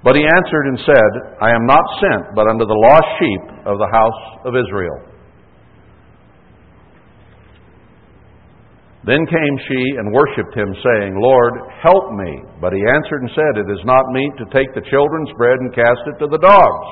[0.00, 1.10] But he answered and said,
[1.44, 5.15] I am not sent, but unto the lost sheep of the house of Israel.
[9.06, 12.42] Then came she and worshipped him, saying, Lord, help me.
[12.58, 15.70] But he answered and said, It is not meet to take the children's bread and
[15.70, 16.88] cast it to the dogs.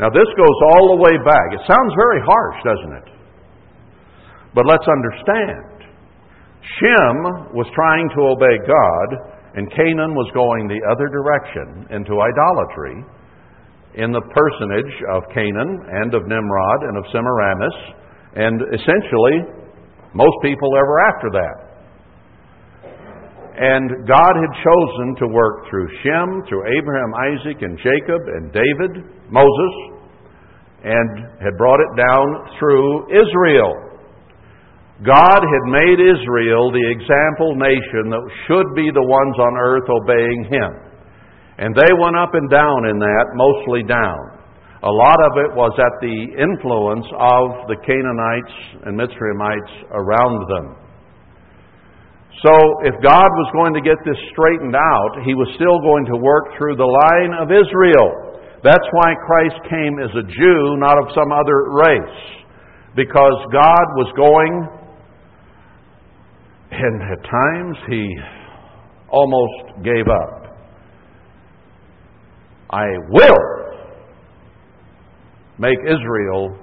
[0.00, 1.48] Now, this goes all the way back.
[1.52, 3.08] It sounds very harsh, doesn't it?
[4.56, 5.92] But let's understand.
[6.80, 9.08] Shem was trying to obey God,
[9.60, 12.96] and Canaan was going the other direction into idolatry
[14.00, 17.76] in the personage of Canaan and of Nimrod and of Semiramis,
[18.40, 19.59] and essentially
[20.14, 21.56] most people ever after that.
[23.60, 29.04] And God had chosen to work through Shem, through Abraham, Isaac, and Jacob, and David,
[29.28, 29.74] Moses,
[30.82, 32.24] and had brought it down
[32.58, 33.74] through Israel.
[35.04, 40.44] God had made Israel the example nation that should be the ones on earth obeying
[40.48, 40.70] Him.
[41.60, 44.39] And they went up and down in that, mostly down.
[44.80, 50.66] A lot of it was at the influence of the Canaanites and Mitzrayimites around them.
[52.40, 52.56] So,
[52.88, 56.56] if God was going to get this straightened out, He was still going to work
[56.56, 58.40] through the line of Israel.
[58.64, 62.20] That's why Christ came as a Jew, not of some other race.
[62.96, 64.52] Because God was going,
[66.72, 68.16] and at times He
[69.12, 70.56] almost gave up.
[72.72, 73.59] I will
[75.60, 76.56] make Israel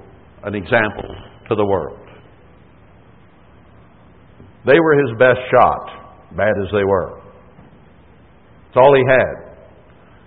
[0.44, 1.14] an example
[1.50, 2.00] to the world.
[4.66, 7.22] They were his best shot, bad as they were.
[8.66, 9.36] That's all he had.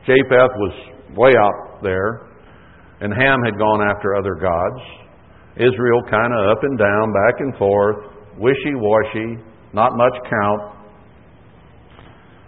[0.06, 0.74] Japheth was
[1.16, 2.30] way out there,
[3.00, 4.80] and Ham had gone after other gods.
[5.56, 7.96] Israel kind of up and down, back and forth,
[8.38, 9.36] wishy washy,
[9.74, 10.78] not much count.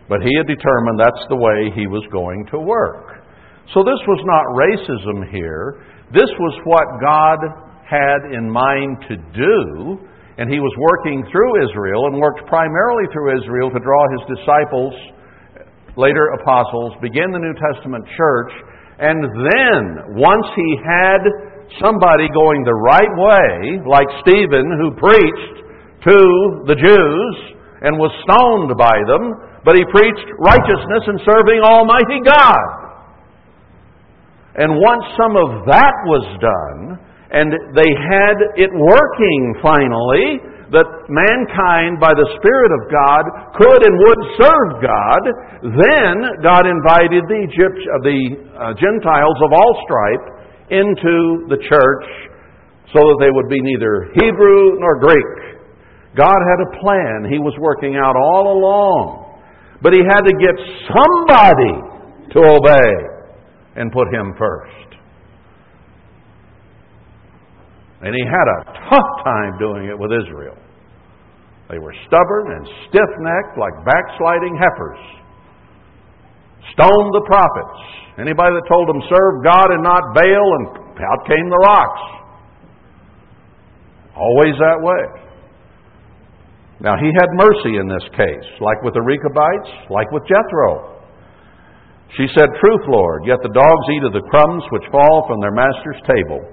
[0.08, 3.12] But he had determined that's the way he was going to work.
[3.74, 5.91] So this was not racism here.
[6.12, 7.40] This was what God
[7.88, 9.96] had in mind to do,
[10.36, 14.92] and He was working through Israel and worked primarily through Israel to draw His disciples,
[15.96, 18.52] later apostles, begin the New Testament church,
[19.00, 21.24] and then, once He had
[21.80, 25.56] somebody going the right way, like Stephen, who preached
[26.04, 26.18] to
[26.68, 27.34] the Jews
[27.82, 29.22] and was stoned by them,
[29.64, 32.81] but he preached righteousness and serving Almighty God.
[34.56, 37.00] And once some of that was done,
[37.32, 43.22] and they had it working finally, that mankind, by the Spirit of God,
[43.56, 45.22] could and would serve God,
[45.76, 48.20] then God invited the, Egypt, uh, the
[48.56, 50.26] uh, Gentiles of all stripe
[50.72, 52.06] into the church
[52.92, 55.32] so that they would be neither Hebrew nor Greek.
[56.16, 59.40] God had a plan He was working out all along.
[59.80, 60.56] But He had to get
[60.88, 61.74] somebody
[62.32, 63.11] to obey
[63.76, 64.88] and put him first.
[68.02, 68.60] And he had a
[68.90, 70.58] tough time doing it with Israel.
[71.70, 75.02] They were stubborn and stiff necked like backsliding heifers.
[76.74, 77.80] Stoned the prophets.
[78.18, 80.66] Anybody that told them serve God and not Baal, and
[81.00, 82.02] out came the rocks.
[84.14, 85.22] Always that way.
[86.80, 90.91] Now, he had mercy in this case, like with the Rechabites, like with Jethro.
[92.16, 95.56] She said, Truth, Lord, yet the dogs eat of the crumbs which fall from their
[95.56, 96.44] master's table.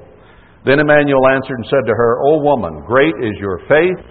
[0.64, 4.04] Then Emmanuel answered and said to her, O woman, great is your faith.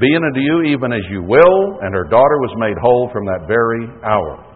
[0.00, 1.80] Be it unto you even as you will.
[1.84, 4.48] And her daughter was made whole from that very hour.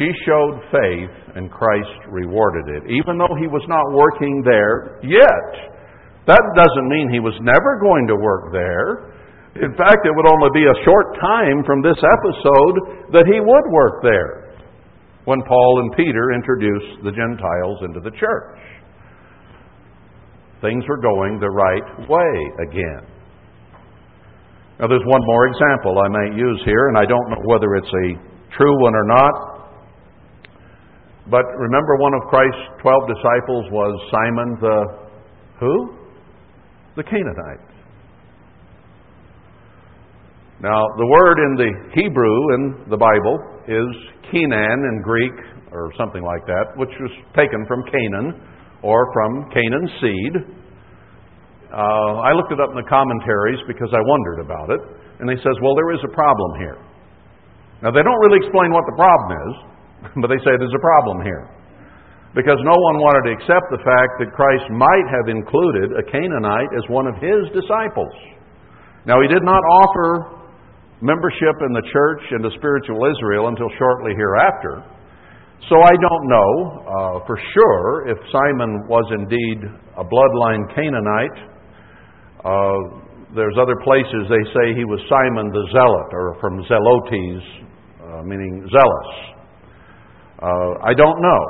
[0.00, 5.52] She showed faith, and Christ rewarded it, even though he was not working there yet.
[6.24, 9.12] That doesn't mean he was never going to work there.
[9.60, 13.66] In fact, it would only be a short time from this episode that he would
[13.68, 14.41] work there
[15.24, 18.58] when Paul and Peter introduced the Gentiles into the church.
[20.60, 22.34] Things were going the right way
[22.68, 23.06] again.
[24.78, 27.86] Now, there's one more example I might use here, and I don't know whether it's
[27.86, 28.08] a
[28.56, 29.34] true one or not.
[31.30, 34.78] But remember, one of Christ's twelve disciples was Simon the
[35.60, 35.96] who?
[36.96, 37.71] The Canaanite.
[40.62, 43.34] Now, the word in the Hebrew in the Bible
[43.66, 43.90] is
[44.30, 45.34] Kenan in Greek,
[45.74, 48.38] or something like that, which was taken from Canaan,
[48.78, 50.34] or from Canaan's seed.
[51.66, 54.82] Uh, I looked it up in the commentaries because I wondered about it,
[55.18, 56.78] and they says, well, there is a problem here.
[57.82, 59.54] Now, they don't really explain what the problem is,
[60.22, 61.50] but they say there's a problem here.
[62.38, 66.70] Because no one wanted to accept the fact that Christ might have included a Canaanite
[66.78, 68.14] as one of his disciples.
[69.10, 70.41] Now, he did not offer
[71.02, 74.86] membership in the church and the spiritual Israel until shortly hereafter.
[75.68, 76.50] So I don't know
[76.82, 79.58] uh, for sure if Simon was indeed
[79.98, 81.38] a bloodline Canaanite.
[82.42, 83.02] Uh,
[83.34, 87.42] there's other places they say he was Simon the Zealot, or from Zelotes,
[88.02, 89.10] uh, meaning zealous.
[90.42, 91.42] Uh, I don't know.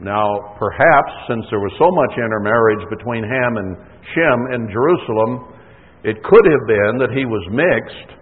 [0.00, 3.68] Now, perhaps since there was so much intermarriage between Ham and
[4.12, 5.56] Shem in Jerusalem,
[6.04, 8.15] it could have been that he was mixed,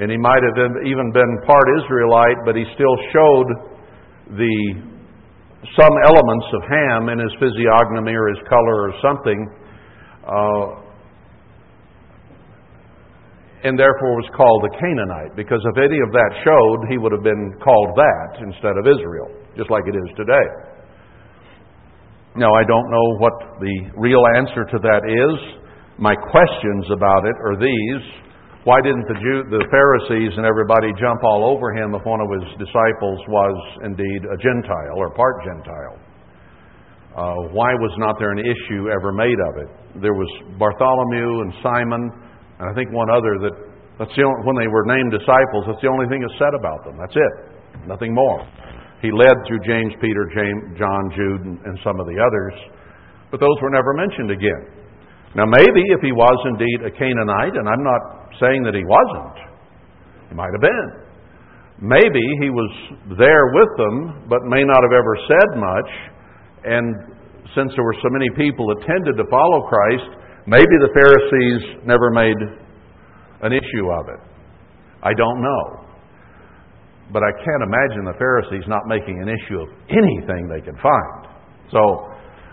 [0.00, 0.56] and he might have
[0.88, 3.48] even been part Israelite, but he still showed
[4.32, 4.56] the
[5.76, 9.40] some elements of Ham in his physiognomy or his color or something,
[10.24, 10.66] uh,
[13.68, 15.36] and therefore was called a Canaanite.
[15.36, 19.28] Because if any of that showed, he would have been called that instead of Israel,
[19.52, 20.48] just like it is today.
[22.40, 25.60] Now, I don't know what the real answer to that is.
[25.98, 28.29] My questions about it are these.
[28.68, 32.28] Why didn't the, Jew, the Pharisees and everybody jump all over him if one of
[32.28, 33.56] his disciples was
[33.88, 35.96] indeed a Gentile or part Gentile?
[37.16, 39.70] Uh, why was not there an issue ever made of it?
[40.04, 40.28] There was
[40.60, 42.04] Bartholomew and Simon,
[42.60, 43.56] and I think one other that
[43.96, 45.64] that's the only, when they were named disciples.
[45.64, 47.00] That's the only thing that's said about them.
[47.00, 47.34] That's it,
[47.88, 48.44] nothing more.
[49.00, 52.56] He led through James, Peter, James, John, Jude, and, and some of the others,
[53.32, 54.79] but those were never mentioned again.
[55.34, 59.38] Now, maybe if he was indeed a Canaanite, and I'm not saying that he wasn't.
[60.28, 60.88] He might have been.
[61.80, 62.70] Maybe he was
[63.14, 65.90] there with them, but may not have ever said much.
[66.66, 66.86] And
[67.54, 70.10] since there were so many people that tended to follow Christ,
[70.50, 72.36] maybe the Pharisees never made
[73.46, 74.20] an issue of it.
[75.02, 75.64] I don't know.
[77.12, 81.20] But I can't imagine the Pharisees not making an issue of anything they could find.
[81.72, 81.80] So,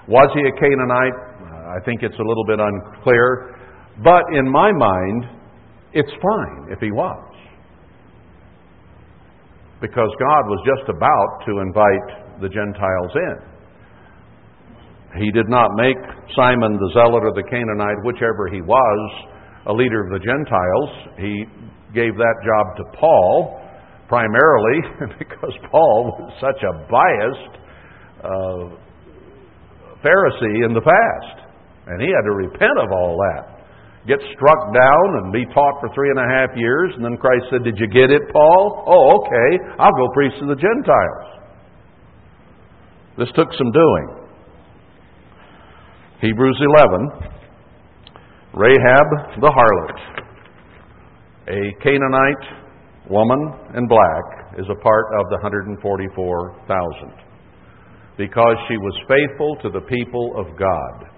[0.08, 1.27] was he a Canaanite?
[1.68, 3.56] I think it's a little bit unclear.
[4.04, 5.26] But in my mind,
[5.94, 7.24] it's fine if he was.
[9.82, 13.58] Because God was just about to invite the Gentiles in.
[15.22, 15.98] He did not make
[16.36, 19.26] Simon the Zealot or the Canaanite, whichever he was,
[19.68, 20.90] a leader of the Gentiles.
[21.18, 21.46] He
[21.94, 23.62] gave that job to Paul,
[24.08, 24.82] primarily
[25.20, 27.54] because Paul was such a biased
[28.24, 28.78] uh,
[30.06, 31.47] Pharisee in the past.
[31.88, 33.58] And he had to repent of all that
[34.08, 36.96] get struck down and be taught for three and a half years.
[36.96, 38.84] And then Christ said, Did you get it, Paul?
[38.88, 39.50] Oh, okay.
[39.78, 41.28] I'll go preach to the Gentiles.
[43.20, 44.08] This took some doing.
[46.22, 47.34] Hebrews 11
[48.54, 49.08] Rahab
[49.40, 50.00] the harlot,
[51.48, 52.48] a Canaanite
[53.08, 55.78] woman in black, is a part of the 144,000
[58.18, 61.17] because she was faithful to the people of God.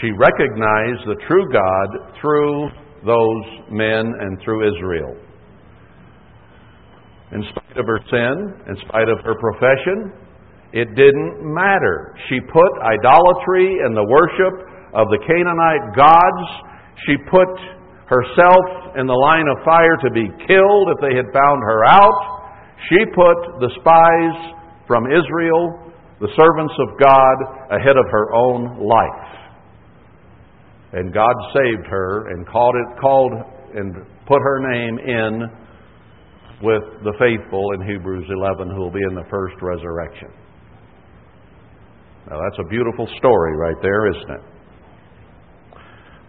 [0.00, 1.88] She recognized the true God
[2.20, 2.68] through
[3.04, 5.16] those men and through Israel.
[7.32, 8.34] In spite of her sin,
[8.68, 10.12] in spite of her profession,
[10.72, 12.14] it didn't matter.
[12.28, 14.54] She put idolatry and the worship
[14.94, 16.44] of the Canaanite gods,
[17.04, 17.52] she put
[18.08, 22.18] herself in the line of fire to be killed if they had found her out.
[22.88, 24.36] She put the spies
[24.86, 27.36] from Israel, the servants of God,
[27.74, 29.45] ahead of her own life.
[30.96, 33.32] And God saved her and called it called
[33.74, 33.92] and
[34.26, 35.42] put her name in
[36.62, 40.28] with the faithful in Hebrews 11 who will be in the first resurrection.
[42.30, 44.40] Now that's a beautiful story right there, isn't it?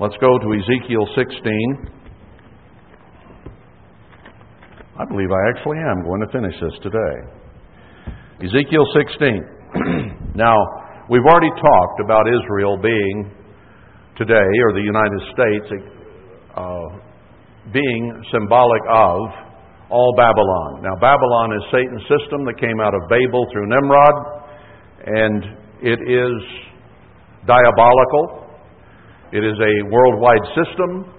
[0.02, 1.90] Let's go to Ezekiel 16.
[5.00, 7.16] I believe I actually am going to finish this today.
[8.44, 10.36] Ezekiel 16.
[10.36, 10.58] now,
[11.10, 13.32] we've already talked about Israel being
[14.18, 15.68] today, or the United States,
[16.58, 16.88] uh,
[17.72, 18.04] being
[18.34, 19.20] symbolic of
[19.90, 20.82] all Babylon.
[20.84, 24.18] Now, Babylon is Satan's system that came out of Babel through Nimrod,
[25.06, 25.44] and
[25.82, 26.36] it is
[27.46, 28.50] diabolical.
[29.32, 31.14] It is a worldwide system,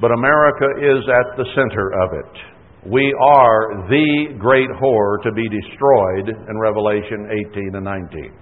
[0.00, 2.32] but America is at the center of it.
[2.88, 8.32] We are the great whore to be destroyed in Revelation 18 and 19.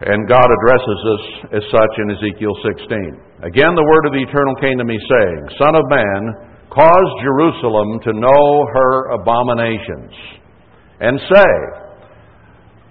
[0.00, 1.24] And God addresses us
[1.60, 3.44] as such in Ezekiel 16.
[3.44, 6.20] Again, the word of the eternal came to me, saying, Son of man,
[6.72, 10.12] cause Jerusalem to know her abominations,
[11.04, 11.52] and say,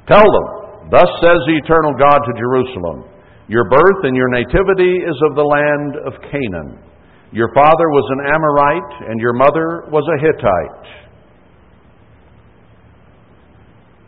[0.05, 0.47] Tell them,
[0.93, 3.09] Thus says the eternal God to Jerusalem,
[3.49, 6.89] Your birth and your nativity is of the land of Canaan
[7.31, 11.08] your father was an Amorite, and your mother was a Hittite.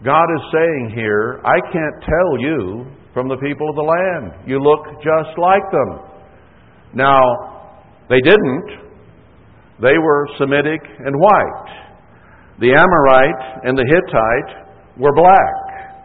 [0.04, 4.50] God is saying here, I can't tell you from the people of the land.
[4.50, 6.10] You look just like them.
[6.94, 7.22] Now,
[8.10, 8.90] they didn't.
[9.82, 11.70] They were Semitic and white.
[12.60, 15.98] The Amorite and the Hittite were black.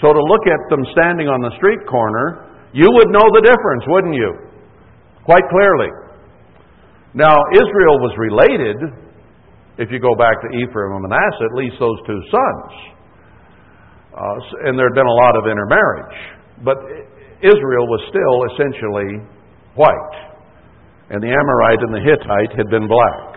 [0.00, 3.84] So to look at them standing on the street corner, you would know the difference,
[3.88, 4.32] wouldn't you?
[5.24, 5.88] Quite clearly.
[7.14, 8.76] Now, Israel was related,
[9.78, 12.95] if you go back to Ephraim and Manasseh, at least those two sons.
[14.16, 16.16] Uh, and there had been a lot of intermarriage.
[16.64, 16.80] But
[17.44, 19.20] Israel was still essentially
[19.76, 20.16] white.
[21.12, 23.36] And the Amorite and the Hittite had been black.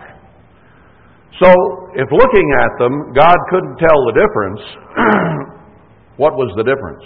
[1.38, 1.48] So,
[1.94, 4.62] if looking at them, God couldn't tell the difference,
[6.16, 7.04] what was the difference?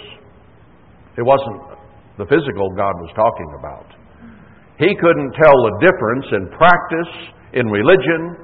[1.17, 1.75] It wasn't
[2.17, 3.87] the physical God was talking about.
[4.79, 7.11] He couldn't tell the difference in practice,
[7.53, 8.35] in religion,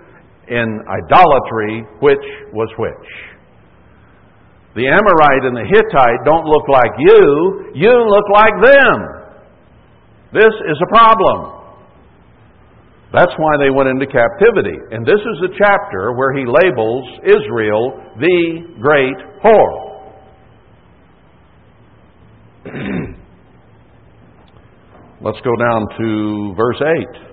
[0.48, 3.10] in idolatry, which was which.
[4.76, 9.22] The Amorite and the Hittite don't look like you, you look like them.
[10.32, 11.62] This is a problem.
[13.14, 14.78] That's why they went into captivity.
[14.92, 19.92] And this is the chapter where he labels Israel the great whore.
[25.22, 27.31] Let's go down to verse 8.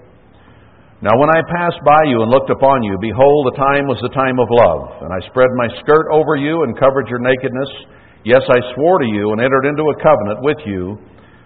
[1.00, 4.10] Now, when I passed by you and looked upon you, behold, the time was the
[4.10, 5.06] time of love.
[5.06, 7.70] And I spread my skirt over you and covered your nakedness.
[8.26, 10.98] Yes, I swore to you and entered into a covenant with you,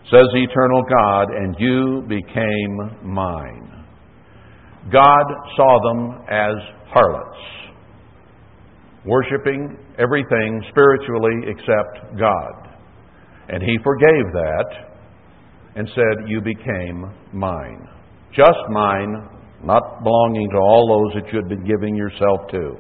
[0.08, 3.84] says the eternal God, and you became mine.
[4.90, 6.56] God saw them as
[6.88, 7.44] harlots,
[9.04, 12.72] worshiping everything spiritually except God.
[13.52, 14.68] And He forgave that
[15.76, 17.86] and said, You became mine.
[18.34, 19.28] Just mine,
[19.64, 22.76] not belonging to all those that you had been giving yourself to.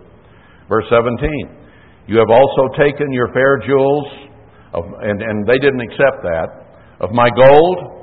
[0.68, 1.14] Verse 17
[2.06, 4.06] You have also taken your fair jewels,
[4.74, 6.48] of, and, and they didn't accept that,
[7.00, 8.02] of my gold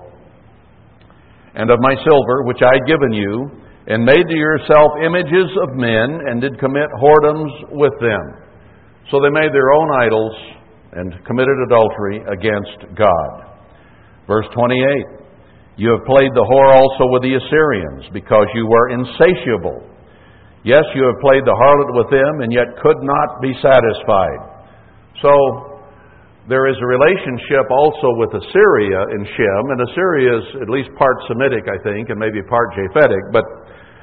[1.56, 3.52] and of my silver, which I had given you,
[3.88, 8.24] and made to yourself images of men, and did commit whoredoms with them.
[9.12, 10.36] So they made their own idols
[10.94, 13.50] and committed adultery against God.
[14.28, 15.19] Verse 28
[15.80, 19.80] You have played the whore also with the Assyrians, because you were insatiable.
[20.68, 24.68] Yes, you have played the harlot with them, and yet could not be satisfied.
[25.24, 25.32] So,
[26.52, 31.16] there is a relationship also with Assyria in Shem, and Assyria is at least part
[31.32, 33.48] Semitic, I think, and maybe part Japhetic, but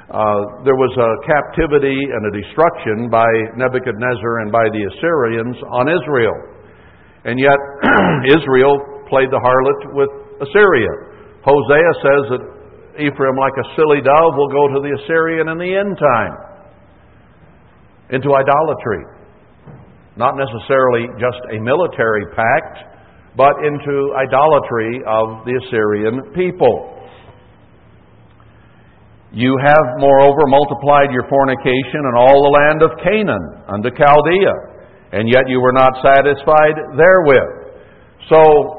[0.09, 5.93] uh, there was a captivity and a destruction by Nebuchadnezzar and by the Assyrians on
[5.93, 6.39] Israel.
[7.29, 7.61] And yet,
[8.41, 8.81] Israel
[9.13, 11.16] played the harlot with Assyria.
[11.47, 12.43] Hosea says that
[12.99, 16.35] Ephraim, like a silly dove, will go to the Assyrian in the end time
[18.11, 19.05] into idolatry.
[20.17, 22.99] Not necessarily just a military pact,
[23.37, 26.97] but into idolatry of the Assyrian people.
[29.31, 34.55] You have, moreover, multiplied your fornication in all the land of Canaan unto Chaldea,
[35.13, 37.77] and yet you were not satisfied therewith.
[38.33, 38.76] So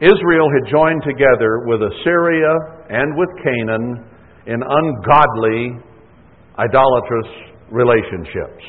[0.00, 2.52] Israel had joined together with Assyria
[2.88, 4.04] and with Canaan
[4.46, 5.76] in ungodly,
[6.58, 7.30] idolatrous
[7.70, 8.64] relationships.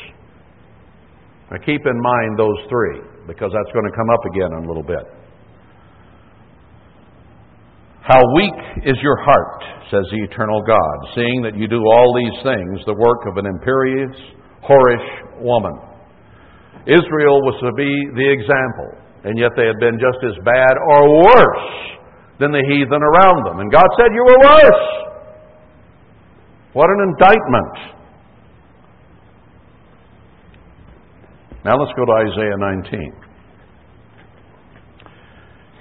[1.49, 4.67] Now keep in mind those three, because that's going to come up again in a
[4.67, 5.03] little bit.
[8.03, 12.43] How weak is your heart, says the eternal God, seeing that you do all these
[12.43, 14.11] things, the work of an imperious,
[14.67, 15.71] whorish woman.
[16.87, 21.21] Israel was to be the example, and yet they had been just as bad or
[21.21, 21.69] worse
[22.39, 23.59] than the heathen around them.
[23.59, 24.85] And God said, You were worse.
[26.73, 28.01] What an indictment.
[31.63, 33.13] Now let's go to Isaiah 19.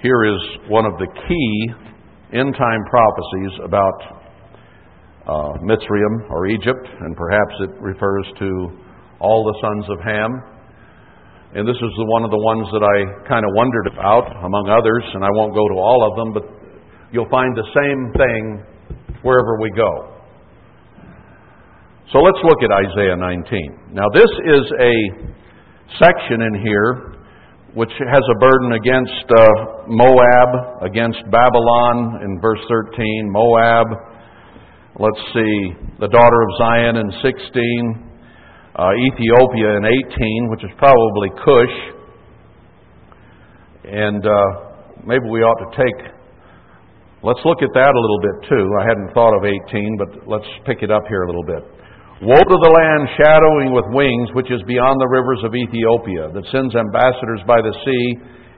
[0.03, 1.73] Here is one of the key
[2.33, 4.21] end time prophecies about
[5.27, 8.77] uh, Mitzrayim or Egypt, and perhaps it refers to
[9.19, 10.29] all the sons of Ham.
[11.51, 14.71] And this is the one of the ones that I kind of wondered about, among
[14.71, 16.47] others, and I won't go to all of them, but
[17.11, 18.43] you'll find the same thing
[19.19, 20.15] wherever we go.
[22.15, 23.91] So let's look at Isaiah 19.
[23.91, 24.95] Now, this is a
[25.99, 27.19] section in here
[27.73, 33.87] which has a burden against uh, Moab, against Babylon in verse 13, Moab,
[34.99, 38.10] let's see, the daughter of Zion in 16,
[38.75, 41.77] uh, Ethiopia in 18, which is probably Cush.
[43.83, 44.47] And uh,
[45.03, 45.99] maybe we ought to take,
[47.23, 48.65] let's look at that a little bit too.
[48.79, 51.63] I hadn't thought of 18, but let's pick it up here a little bit.
[52.21, 56.45] Woe to the land shadowing with wings, which is beyond the rivers of Ethiopia, that
[56.53, 58.05] sends ambassadors by the sea,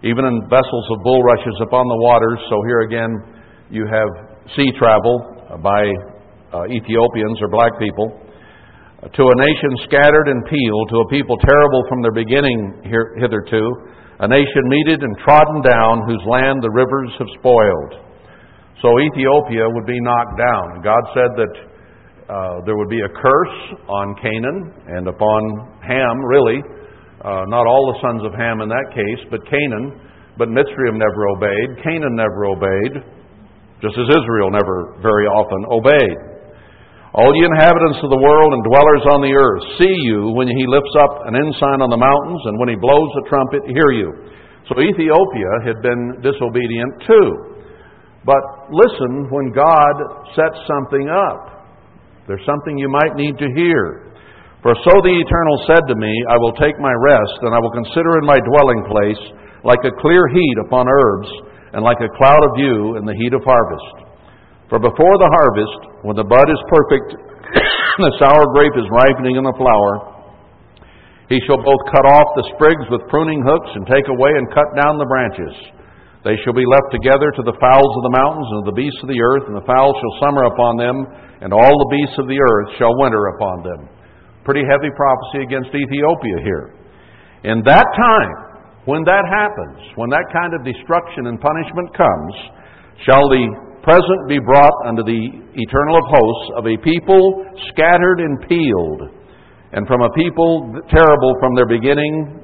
[0.04, 2.44] even in vessels of bulrushes upon the waters.
[2.52, 3.12] So here again,
[3.72, 4.12] you have
[4.60, 5.16] sea travel
[5.64, 5.80] by
[6.52, 8.23] uh, Ethiopians or black people.
[9.04, 12.88] To a nation scattered and peeled, to a people terrible from their beginning
[13.20, 13.64] hitherto,
[14.24, 18.00] a nation meted and trodden down, whose land the rivers have spoiled.
[18.80, 20.80] So Ethiopia would be knocked down.
[20.88, 21.54] God said that
[22.32, 23.58] uh, there would be a curse
[23.92, 25.42] on Canaan and upon
[25.84, 26.64] Ham, really.
[27.20, 30.00] Uh, not all the sons of Ham in that case, but Canaan.
[30.38, 31.84] But Mitzrayim never obeyed.
[31.84, 33.04] Canaan never obeyed,
[33.84, 36.33] just as Israel never very often obeyed.
[37.14, 40.66] All ye inhabitants of the world and dwellers on the earth, see you when he
[40.66, 44.10] lifts up an ensign on the mountains, and when he blows the trumpet, hear you.
[44.66, 47.30] So Ethiopia had been disobedient too.
[48.26, 48.42] But
[48.74, 49.94] listen when God
[50.34, 51.70] sets something up.
[52.26, 54.10] There's something you might need to hear.
[54.66, 57.78] For so the Eternal said to me, I will take my rest, and I will
[57.78, 59.22] consider in my dwelling place
[59.62, 61.30] like a clear heat upon herbs,
[61.78, 64.13] and like a cloud of dew in the heat of harvest.
[64.74, 69.38] For before the harvest, when the bud is perfect, and the sour grape is ripening
[69.38, 69.94] in the flower,
[71.30, 74.66] he shall both cut off the sprigs with pruning hooks, and take away and cut
[74.74, 75.54] down the branches.
[76.26, 79.14] They shall be left together to the fowls of the mountains and the beasts of
[79.14, 81.06] the earth, and the fowls shall summer upon them,
[81.46, 83.86] and all the beasts of the earth shall winter upon them.
[84.42, 86.74] Pretty heavy prophecy against Ethiopia here.
[87.46, 88.34] In that time,
[88.90, 92.34] when that happens, when that kind of destruction and punishment comes,
[93.06, 95.22] shall the present be brought unto the
[95.54, 99.12] eternal of hosts of a people scattered and peeled,
[99.74, 102.42] and from a people terrible from their beginning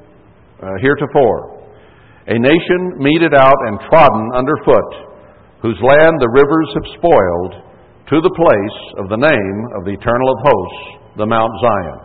[0.62, 1.60] uh, heretofore
[2.30, 4.90] a nation meted out and trodden underfoot,
[5.62, 7.52] whose land the rivers have spoiled,
[8.06, 12.00] to the place of the name of the eternal of hosts, the Mount Zion.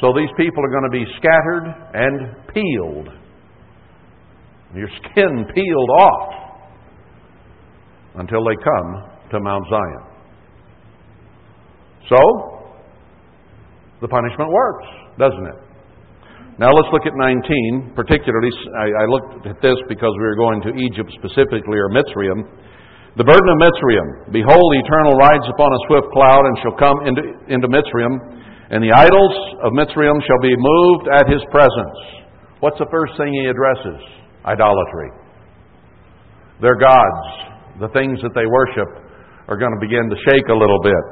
[0.00, 2.16] So these people are going to be scattered and
[2.52, 3.08] peeled.
[4.76, 6.47] Your skin peeled off
[8.16, 8.88] until they come
[9.30, 10.04] to Mount Zion.
[12.08, 12.20] So,
[14.00, 14.86] the punishment works,
[15.18, 15.58] doesn't it?
[16.58, 17.94] Now let's look at 19.
[17.94, 22.42] Particularly, I, I looked at this because we were going to Egypt specifically, or Mitzrayim.
[23.14, 24.34] The burden of Mitzrayim.
[24.34, 28.14] Behold, the Eternal rides upon a swift cloud and shall come into, into Mitzrayim,
[28.74, 31.98] and the idols of Mitzrayim shall be moved at his presence.
[32.58, 34.02] What's the first thing he addresses?
[34.42, 35.10] Idolatry.
[36.60, 37.47] Their gods,
[37.78, 38.90] the things that they worship,
[39.48, 41.04] are going to begin to shake a little bit.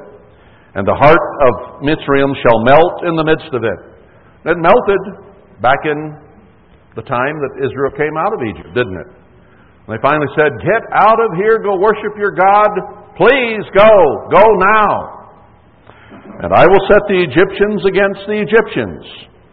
[0.77, 3.79] And the heart of Mitzrayim shall melt in the midst of it.
[4.45, 5.03] It melted
[5.57, 5.97] back in
[6.93, 9.09] the time that Israel came out of Egypt, didn't it?
[9.87, 12.69] And they finally said, Get out of here, go worship your God.
[13.17, 13.91] Please go,
[14.29, 14.45] go
[14.77, 15.17] now.
[16.45, 19.01] And I will set the Egyptians against the Egyptians,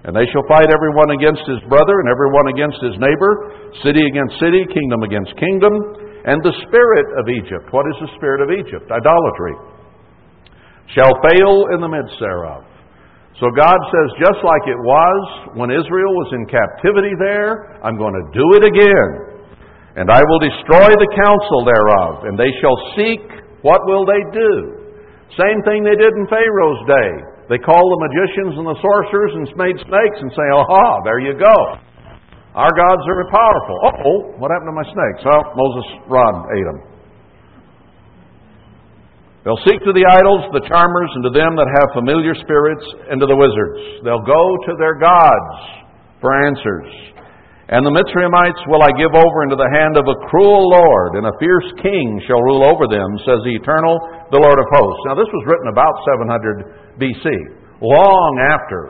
[0.05, 4.36] and they shall fight everyone against his brother, and everyone against his neighbor, city against
[4.36, 5.73] city, kingdom against kingdom.
[6.24, 8.88] And the spirit of Egypt, what is the spirit of Egypt?
[8.88, 9.55] Idolatry,
[10.96, 12.64] shall fail in the midst thereof.
[13.42, 15.20] So God says, just like it was
[15.59, 19.10] when Israel was in captivity there, I'm going to do it again.
[20.01, 23.22] And I will destroy the counsel thereof, and they shall seek
[23.62, 24.52] what will they do?
[25.40, 27.10] Same thing they did in Pharaoh's day.
[27.48, 31.34] They call the magicians and the sorcerers and made snakes and say, aha, there you
[31.34, 31.59] go.
[32.55, 33.76] Our gods are powerful.
[33.82, 35.26] oh, what happened to my snakes?
[35.26, 36.94] Well, Moses' rod ate them.
[39.43, 43.20] They'll seek to the idols, the charmers, and to them that have familiar spirits, and
[43.20, 44.01] to the wizards.
[44.06, 45.85] They'll go to their gods
[46.22, 46.89] for answers.
[47.68, 51.26] And the Mitzrayimites will I give over into the hand of a cruel Lord, and
[51.26, 53.98] a fierce king shall rule over them, says the eternal,
[54.32, 55.02] the Lord of hosts.
[55.09, 57.24] Now, this was written about 700 BC,
[57.85, 58.81] long after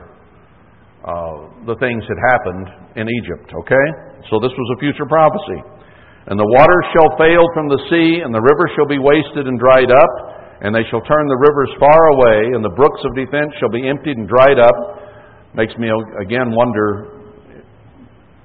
[1.06, 2.66] uh, the things that happened
[3.00, 3.86] in Egypt, okay?
[4.30, 5.60] So, this was a future prophecy.
[6.28, 9.60] And the waters shall fail from the sea, and the river shall be wasted and
[9.60, 10.34] dried up
[10.64, 13.84] and they shall turn the rivers far away, and the brooks of defense shall be
[13.84, 14.72] emptied and dried up.
[15.52, 17.20] Makes me again wonder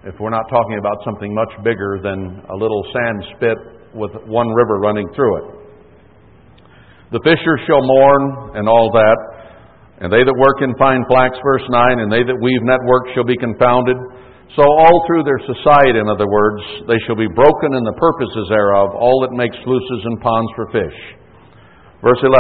[0.04, 3.58] if we're not talking about something much bigger than a little sand spit
[3.96, 5.46] with one river running through it.
[7.16, 9.18] The fishers shall mourn, and all that.
[10.00, 13.28] And they that work in fine flax, verse 9, and they that weave network shall
[13.28, 14.00] be confounded.
[14.56, 18.48] So all through their society, in other words, they shall be broken in the purposes
[18.48, 21.00] thereof, all that make sluices and ponds for fish.
[22.00, 22.32] Verse 11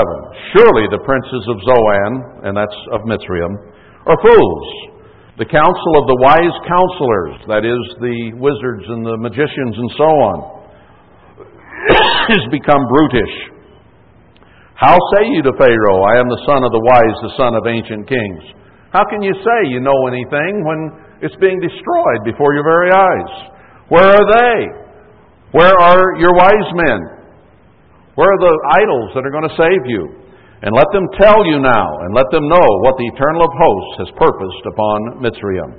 [0.55, 2.11] Surely the princes of Zoan,
[2.47, 3.51] and that's of Mitzrayim,
[4.07, 4.67] are fools.
[5.35, 10.07] The counsel of the wise counselors, that is, the wizards and the magicians and so
[10.07, 10.37] on,
[12.39, 13.58] is become brutish.
[14.79, 17.67] How say you to Pharaoh, I am the son of the wise, the son of
[17.67, 18.43] ancient kings?
[18.95, 20.79] How can you say you know anything when
[21.19, 23.33] it's being destroyed before your very eyes?
[23.91, 24.55] Where are they?
[25.51, 26.99] Where are your wise men?
[28.15, 30.15] Where are the idols that are going to save you?
[30.63, 33.95] And let them tell you now, and let them know what the Eternal of Hosts
[34.07, 35.71] has purposed upon Mitzrayim.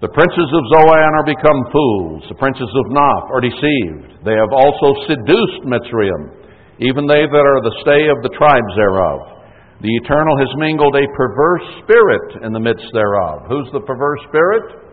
[0.00, 2.24] The princes of Zoan are become fools.
[2.32, 4.24] The princes of Noph are deceived.
[4.24, 6.45] They have also seduced Mitzrayim,
[6.78, 9.36] even they that are the stay of the tribes thereof.
[9.80, 13.48] The Eternal has mingled a perverse spirit in the midst thereof.
[13.48, 14.86] Who's the perverse spirit?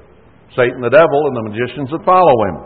[0.55, 2.57] Satan the devil and the magicians that follow him.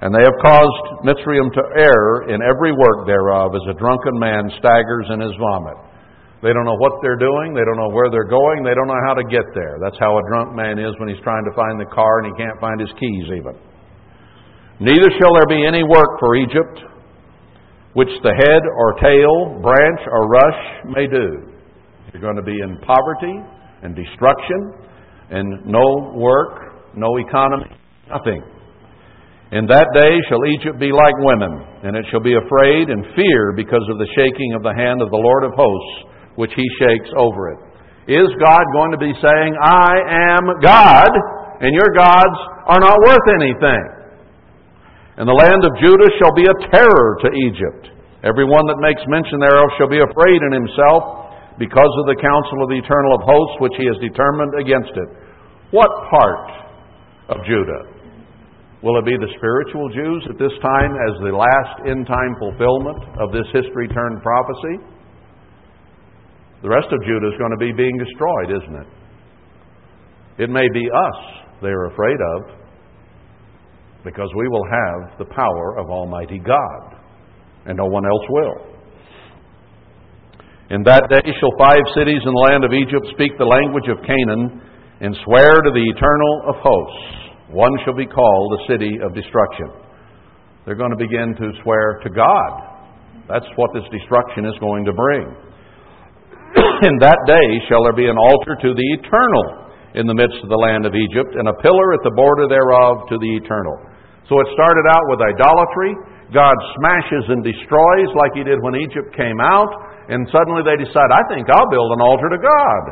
[0.00, 4.46] And they have caused Mitzrayim to err in every work thereof, as a drunken man
[4.62, 5.74] staggers in his vomit.
[6.38, 7.50] They don't know what they're doing.
[7.50, 8.62] They don't know where they're going.
[8.62, 9.82] They don't know how to get there.
[9.82, 12.34] That's how a drunk man is when he's trying to find the car and he
[12.38, 13.58] can't find his keys, even.
[14.78, 16.87] Neither shall there be any work for Egypt
[17.98, 20.62] which the head or tail, branch or rush
[20.94, 21.50] may do.
[22.14, 23.34] You're going to be in poverty
[23.82, 24.86] and destruction
[25.34, 27.74] and no work, no economy,
[28.06, 28.38] nothing.
[29.50, 33.50] In that day shall Egypt be like women, and it shall be afraid and fear
[33.58, 37.10] because of the shaking of the hand of the Lord of hosts, which he shakes
[37.18, 37.58] over it.
[38.14, 41.10] Is God going to be saying, I am God,
[41.66, 42.38] and your gods
[42.70, 43.97] are not worth anything?
[45.18, 47.90] And the land of Judah shall be a terror to Egypt.
[48.22, 52.62] Every one that makes mention thereof shall be afraid in himself because of the counsel
[52.62, 55.10] of the eternal of hosts which he has determined against it.
[55.74, 56.46] What part
[57.34, 57.98] of Judah?
[58.78, 63.02] Will it be the spiritual Jews at this time as the last end time fulfillment
[63.18, 64.76] of this history turned prophecy?
[66.62, 68.88] The rest of Judah is going to be being destroyed, isn't it?
[70.46, 71.18] It may be us
[71.58, 72.54] they are afraid of
[74.04, 76.98] because we will have the power of Almighty God,
[77.66, 78.78] and no one else will.
[80.70, 84.04] In that day shall five cities in the land of Egypt speak the language of
[84.04, 84.60] Canaan
[85.00, 87.28] and swear to the eternal of hosts.
[87.48, 89.72] One shall be called the city of destruction.
[90.66, 92.52] They're going to begin to swear to God.
[93.28, 95.24] That's what this destruction is going to bring.
[96.88, 99.67] in that day shall there be an altar to the eternal
[99.98, 103.10] in the midst of the land of Egypt, and a pillar at the border thereof
[103.10, 103.74] to the eternal.
[104.30, 105.92] So it started out with idolatry.
[106.30, 109.72] God smashes and destroys like he did when Egypt came out,
[110.06, 112.82] and suddenly they decide, I think I'll build an altar to God.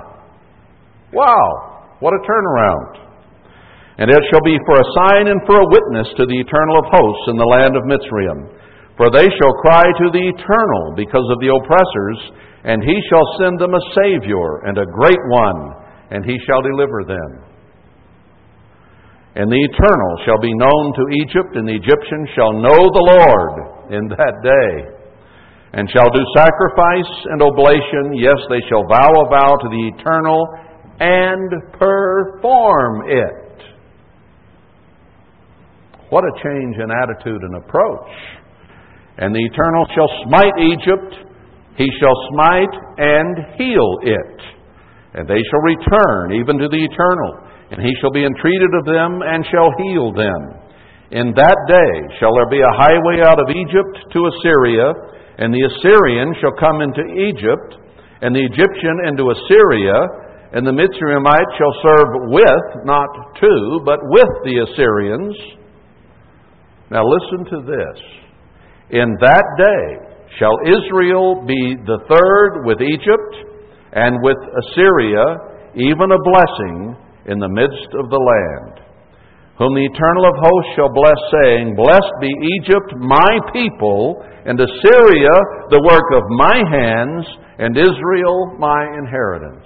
[1.14, 3.06] Wow, what a turnaround.
[4.02, 6.90] And it shall be for a sign and for a witness to the eternal of
[6.90, 8.40] hosts in the land of Mitzrayim.
[8.96, 12.18] For they shall cry to the eternal because of the oppressors,
[12.64, 17.04] and he shall send them a Savior and a great one, and he shall deliver
[17.06, 17.30] them.
[19.36, 23.54] And the eternal shall be known to Egypt, and the Egyptians shall know the Lord
[23.92, 24.72] in that day,
[25.74, 28.16] and shall do sacrifice and oblation.
[28.16, 30.40] Yes, they shall vow a vow to the eternal
[31.00, 33.46] and perform it.
[36.08, 38.08] What a change in attitude and approach.
[39.18, 41.26] And the Eternal shall smite Egypt,
[41.76, 44.55] he shall smite and heal it.
[45.16, 47.32] And they shall return even to the Eternal,
[47.72, 50.40] and he shall be entreated of them and shall heal them.
[51.10, 54.92] In that day shall there be a highway out of Egypt to Assyria,
[55.38, 57.00] and the Assyrian shall come into
[57.32, 57.80] Egypt,
[58.20, 59.96] and the Egyptian into Assyria,
[60.52, 63.08] and the Mitzrayimite shall serve with, not
[63.40, 65.34] to, but with the Assyrians.
[66.90, 67.98] Now listen to this.
[68.90, 69.86] In that day
[70.38, 73.55] shall Israel be the third with Egypt,
[73.96, 75.24] and with Assyria,
[75.74, 76.96] even a blessing
[77.32, 78.86] in the midst of the land
[79.56, 82.28] whom the Eternal of hosts shall bless, saying, Blessed be
[82.60, 85.32] Egypt, my people, and Assyria,
[85.72, 87.24] the work of my hands,
[87.56, 89.64] and Israel, my inheritance.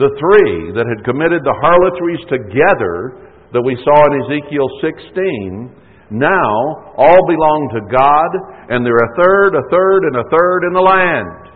[0.00, 5.76] The three that had committed the harlotries together that we saw in Ezekiel 16
[6.08, 8.30] now all belong to God,
[8.72, 11.47] and they're a third, a third, and a third in the land.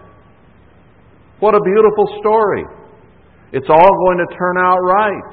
[1.43, 2.63] What a beautiful story.
[3.51, 5.33] It's all going to turn out right.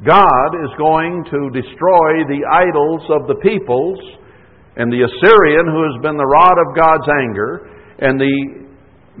[0.00, 4.00] God is going to destroy the idols of the peoples,
[4.80, 7.68] and the Assyrian, who has been the rod of God's anger,
[8.00, 8.64] and the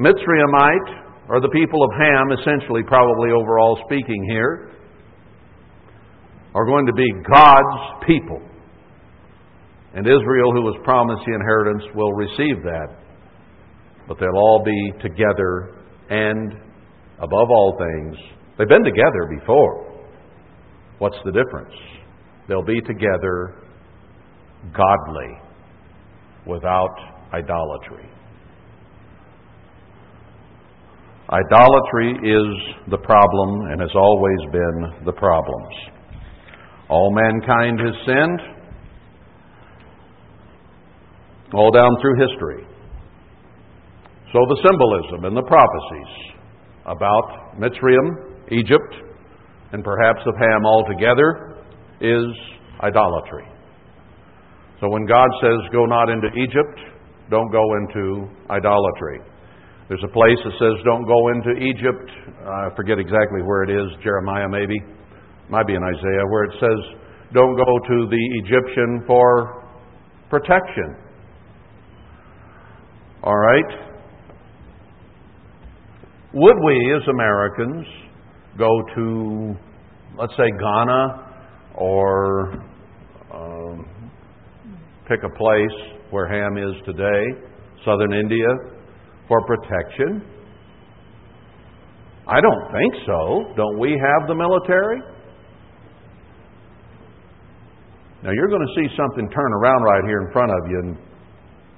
[0.00, 4.72] Mitzrayimite, or the people of Ham, essentially, probably overall speaking here,
[6.54, 8.40] are going to be God's people.
[9.92, 13.03] And Israel, who was promised the inheritance, will receive that.
[14.06, 15.76] But they'll all be together
[16.10, 16.52] and,
[17.18, 18.16] above all things,
[18.58, 19.92] they've been together before.
[20.98, 21.74] What's the difference?
[22.48, 23.62] They'll be together
[24.76, 25.38] godly
[26.46, 26.94] without
[27.32, 28.08] idolatry.
[31.30, 35.74] Idolatry is the problem and has always been the problems.
[36.90, 38.40] All mankind has sinned,
[41.54, 42.66] all down through history.
[44.34, 46.10] So the symbolism and the prophecies
[46.90, 48.92] about Mitzrayim, Egypt,
[49.70, 51.62] and perhaps of Ham altogether,
[52.02, 52.26] is
[52.82, 53.46] idolatry.
[54.80, 56.98] So when God says, Go not into Egypt,
[57.30, 59.22] don't go into idolatry.
[59.86, 62.10] There's a place that says, Don't go into Egypt.
[62.42, 64.82] I forget exactly where it is, Jeremiah maybe.
[65.48, 66.98] Might be in Isaiah, where it says,
[67.32, 69.62] Don't go to the Egyptian for
[70.28, 70.98] protection.
[73.22, 73.93] All right?
[76.36, 77.86] Would we, as Americans,
[78.58, 79.54] go to,
[80.18, 81.30] let's say, Ghana
[81.76, 82.54] or
[83.32, 84.10] um,
[85.08, 87.22] pick a place where Ham is today,
[87.84, 88.48] southern India,
[89.28, 90.28] for protection?
[92.26, 93.54] I don't think so.
[93.56, 94.98] Don't we have the military?
[98.24, 100.98] Now, you're going to see something turn around right here in front of you, and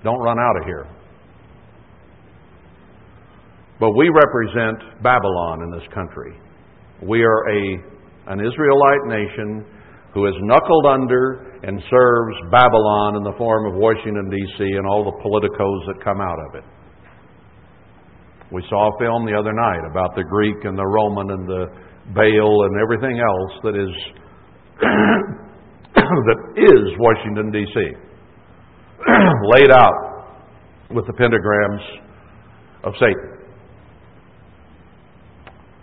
[0.03, 0.96] don't run out of here.
[3.79, 6.33] But we represent Babylon in this country.
[7.03, 7.63] We are a,
[8.33, 9.67] an Israelite nation
[10.15, 15.05] who is knuckled under and serves Babylon in the form of Washington, D.C., and all
[15.05, 16.65] the politicos that come out of it.
[18.51, 21.67] We saw a film the other night about the Greek and the Roman and the
[22.15, 23.93] Baal and everything else that is
[25.97, 27.77] that is Washington D.C.
[29.53, 30.33] laid out
[30.91, 31.83] with the pentagrams
[32.85, 33.36] of Satan.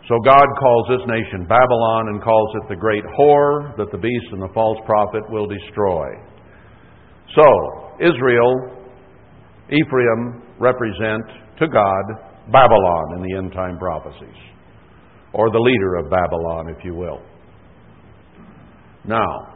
[0.07, 4.25] So God calls this nation Babylon and calls it the great whore that the beast
[4.31, 6.07] and the false prophet will destroy.
[7.35, 7.45] So,
[8.01, 8.83] Israel,
[9.71, 11.23] Ephraim represent
[11.59, 12.03] to God
[12.51, 14.35] Babylon in the end time prophecies,
[15.31, 17.21] or the leader of Babylon, if you will.
[19.07, 19.55] Now,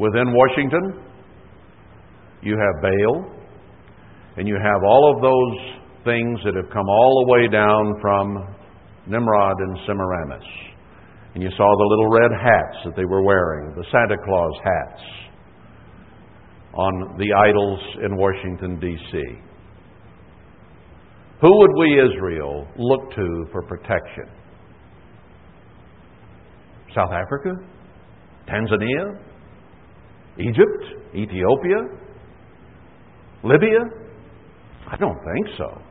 [0.00, 1.04] within Washington,
[2.42, 3.30] you have Baal,
[4.36, 8.55] and you have all of those things that have come all the way down from
[9.06, 10.46] Nimrod and Semiramis.
[11.34, 15.02] And you saw the little red hats that they were wearing, the Santa Claus hats,
[16.72, 19.22] on the idols in Washington, D.C.
[21.40, 24.24] Who would we, Israel, look to for protection?
[26.94, 27.52] South Africa?
[28.48, 29.18] Tanzania?
[30.38, 31.14] Egypt?
[31.14, 32.00] Ethiopia?
[33.44, 33.80] Libya?
[34.90, 35.82] I don't think so.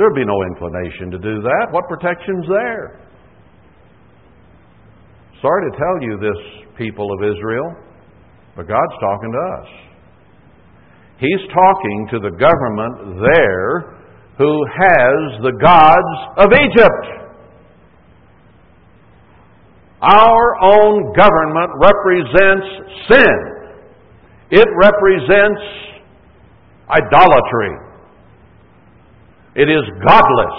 [0.00, 1.66] There'd be no inclination to do that.
[1.72, 3.04] What protection's there?
[5.42, 6.40] Sorry to tell you this,
[6.78, 7.68] people of Israel,
[8.56, 9.68] but God's talking to us.
[11.18, 14.00] He's talking to the government there
[14.38, 17.28] who has the gods of Egypt.
[20.00, 22.66] Our own government represents
[23.12, 23.36] sin.
[24.50, 25.60] It represents
[26.88, 27.89] idolatry.
[29.58, 30.58] It is godless,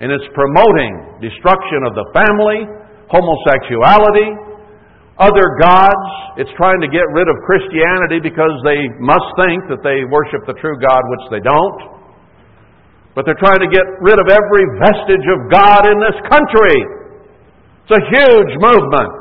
[0.00, 2.64] and it's promoting destruction of the family,
[3.12, 4.32] homosexuality,
[5.20, 6.08] other gods.
[6.40, 10.56] It's trying to get rid of Christianity because they must think that they worship the
[10.56, 12.00] true God, which they don't.
[13.12, 16.76] But they're trying to get rid of every vestige of God in this country.
[17.84, 19.20] It's a huge movement.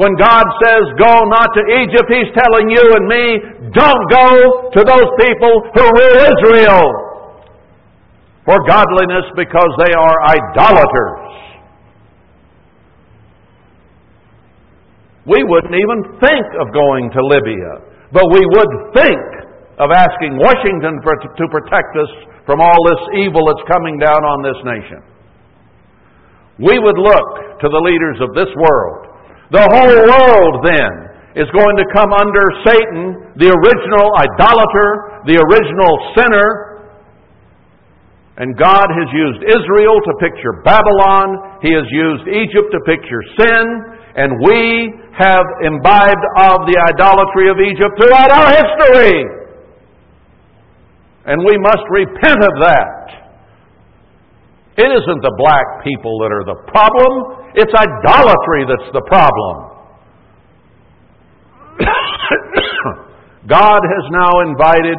[0.00, 3.24] When God says, go not to Egypt, He's telling you and me,
[3.76, 4.28] don't go
[4.70, 7.07] to those people who rule Israel
[8.48, 11.20] for godliness because they are idolaters.
[15.28, 19.20] We wouldn't even think of going to Libya, but we would think
[19.76, 22.08] of asking Washington for, to protect us
[22.48, 25.04] from all this evil that's coming down on this nation.
[26.56, 29.12] We would look to the leaders of this world.
[29.52, 30.92] The whole world then
[31.36, 36.67] is going to come under Satan, the original idolater, the original sinner.
[38.38, 41.58] And God has used Israel to picture Babylon.
[41.58, 43.66] He has used Egypt to picture sin.
[44.14, 49.26] And we have imbibed of the idolatry of Egypt throughout our history.
[51.26, 52.98] And we must repent of that.
[54.78, 59.56] It isn't the black people that are the problem, it's idolatry that's the problem.
[63.50, 64.98] God has now invited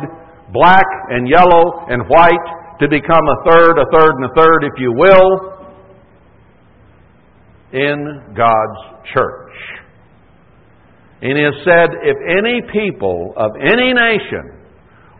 [0.51, 4.79] black and yellow and white to become a third, a third, and a third, if
[4.79, 5.59] you will,
[7.71, 8.81] in God's
[9.13, 9.53] church.
[11.21, 14.55] And he has said, if any people of any nation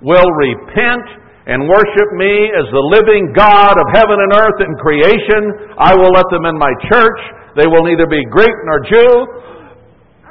[0.02, 1.04] will repent
[1.46, 6.16] and worship me as the living God of heaven and earth and creation, I will
[6.16, 7.20] let them in my church.
[7.60, 9.12] They will neither be Greek nor Jew,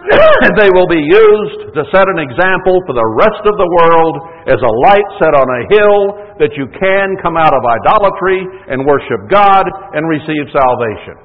[0.57, 4.15] they will be used to set an example for the rest of the world
[4.49, 6.01] as a light set on a hill
[6.41, 8.41] that you can come out of idolatry
[8.73, 11.17] and worship God and receive salvation.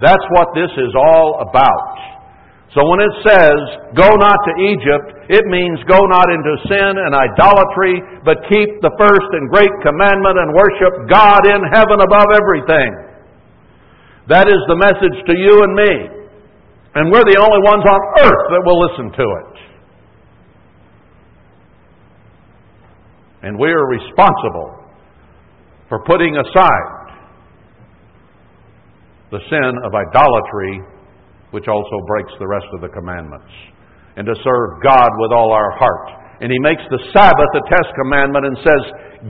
[0.00, 1.94] That's what this is all about.
[2.76, 3.58] So when it says,
[3.96, 8.92] go not to Egypt, it means go not into sin and idolatry, but keep the
[9.00, 12.90] first and great commandment and worship God in heaven above everything.
[14.28, 16.17] That is the message to you and me.
[16.98, 19.54] And we're the only ones on earth that will listen to it.
[23.46, 24.82] And we are responsible
[25.88, 27.22] for putting aside
[29.30, 30.82] the sin of idolatry
[31.52, 33.48] which also breaks the rest of the commandments,
[34.16, 36.10] and to serve God with all our heart.
[36.42, 38.82] And he makes the Sabbath a test commandment and says,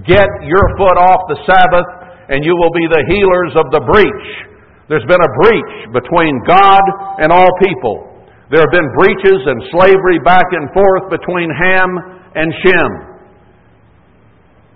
[0.08, 1.88] Get your foot off the Sabbath,
[2.32, 4.47] and you will be the healers of the breach.
[4.88, 6.80] There's been a breach between God
[7.20, 8.08] and all people.
[8.48, 11.90] There have been breaches and slavery back and forth between Ham
[12.32, 12.90] and Shem.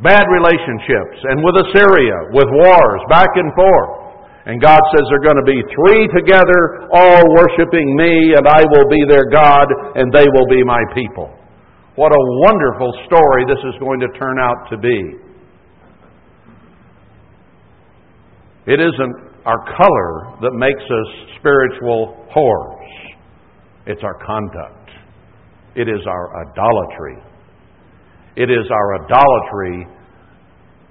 [0.05, 4.03] Bad relationships, and with Assyria, with wars back and forth.
[4.45, 8.67] And God says there are going to be three together, all worshiping me, and I
[8.69, 9.65] will be their God,
[9.95, 11.33] and they will be my people.
[11.95, 14.99] What a wonderful story this is going to turn out to be.
[18.67, 22.89] It isn't our color that makes us spiritual whores.
[23.87, 24.91] It's our conduct.
[25.75, 27.17] It is our idolatry.
[28.37, 29.87] It is our idolatry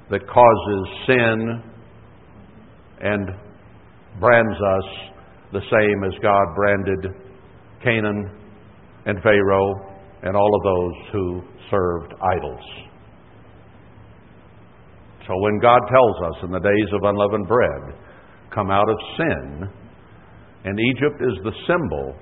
[0.09, 1.63] that causes sin
[3.01, 3.29] and
[4.19, 5.11] brands us
[5.53, 7.31] the same as God branded
[7.83, 8.37] Canaan
[9.05, 9.73] and Pharaoh
[10.23, 12.65] and all of those who served idols.
[15.27, 18.00] So when God tells us in the days of unleavened bread,
[18.53, 19.69] come out of sin,
[20.63, 22.15] and Egypt is the symbol,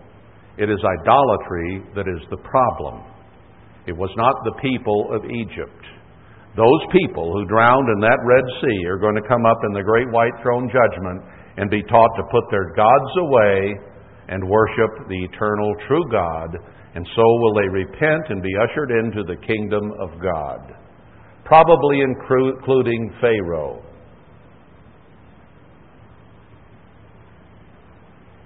[0.58, 3.04] it is idolatry that is the problem.
[3.88, 5.84] It was not the people of Egypt.
[6.56, 9.86] Those people who drowned in that Red Sea are going to come up in the
[9.86, 11.24] great white throne judgment
[11.58, 13.76] and be taught to put their gods away
[14.30, 16.50] and worship the eternal true God,
[16.96, 20.76] and so will they repent and be ushered into the kingdom of God,
[21.46, 23.82] probably including Pharaoh.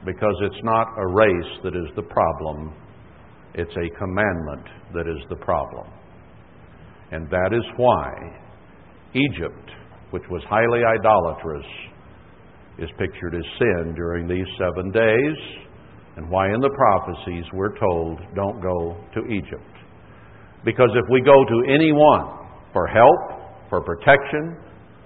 [0.05, 2.73] Because it's not a race that is the problem,
[3.53, 5.87] it's a commandment that is the problem.
[7.11, 8.09] And that is why
[9.13, 9.69] Egypt,
[10.11, 11.65] which was highly idolatrous,
[12.79, 15.37] is pictured as sin during these seven days,
[16.17, 19.73] and why in the prophecies we're told, don't go to Egypt.
[20.65, 24.57] Because if we go to anyone for help, for protection,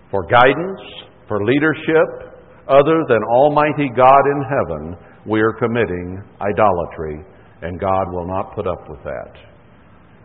[0.09, 0.79] for guidance,
[1.27, 2.36] for leadership,
[2.69, 7.23] other than Almighty God in heaven, we are committing idolatry,
[7.61, 9.47] and God will not put up with that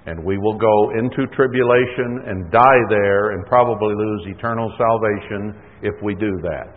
[0.06, 5.94] and we will go into tribulation and die there and probably lose eternal salvation if
[6.02, 6.74] we do that.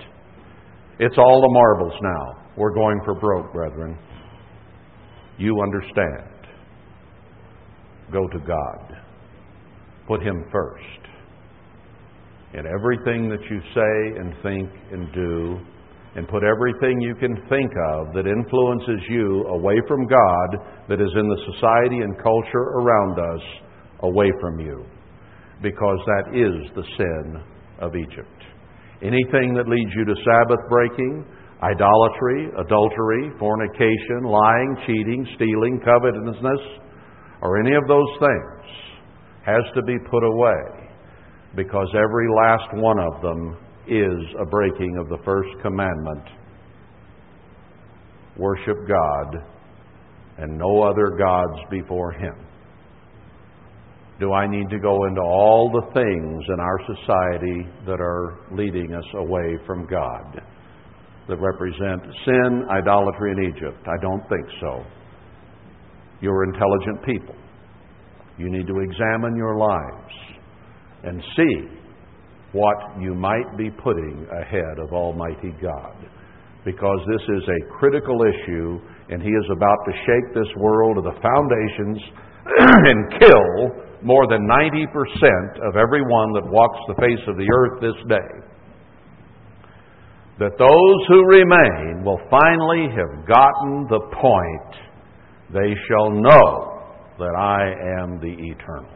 [1.00, 2.44] It's all the marbles now.
[2.56, 3.98] We're going for broke, brethren.
[5.38, 6.48] You understand.
[8.14, 9.02] Go to God.
[10.08, 11.05] Put Him first.
[12.56, 15.60] In everything that you say and think and do,
[16.16, 20.50] and put everything you can think of that influences you away from God,
[20.88, 23.44] that is in the society and culture around us,
[24.08, 24.86] away from you.
[25.62, 27.44] Because that is the sin
[27.80, 28.40] of Egypt.
[29.04, 31.28] Anything that leads you to Sabbath breaking,
[31.62, 36.80] idolatry, adultery, fornication, lying, cheating, stealing, covetousness,
[37.42, 38.72] or any of those things
[39.46, 40.85] has to be put away
[41.56, 43.58] because every last one of them
[43.88, 46.24] is a breaking of the first commandment
[48.38, 49.44] worship God
[50.38, 52.36] and no other gods before Him.
[54.20, 58.94] Do I need to go into all the things in our society that are leading
[58.94, 60.42] us away from God,
[61.28, 63.78] that represent sin, idolatry, and Egypt?
[63.86, 64.84] I don't think so.
[66.22, 67.36] You're intelligent people.
[68.38, 70.25] You need to examine your lives
[71.06, 71.86] and see
[72.52, 75.96] what you might be putting ahead of Almighty God.
[76.64, 78.80] Because this is a critical issue,
[79.10, 82.00] and He is about to shake this world to the foundations
[82.90, 88.00] and kill more than 90% of everyone that walks the face of the earth this
[88.08, 88.32] day.
[90.40, 94.86] That those who remain will finally have gotten the point
[95.54, 96.82] they shall know
[97.20, 98.95] that I am the eternal.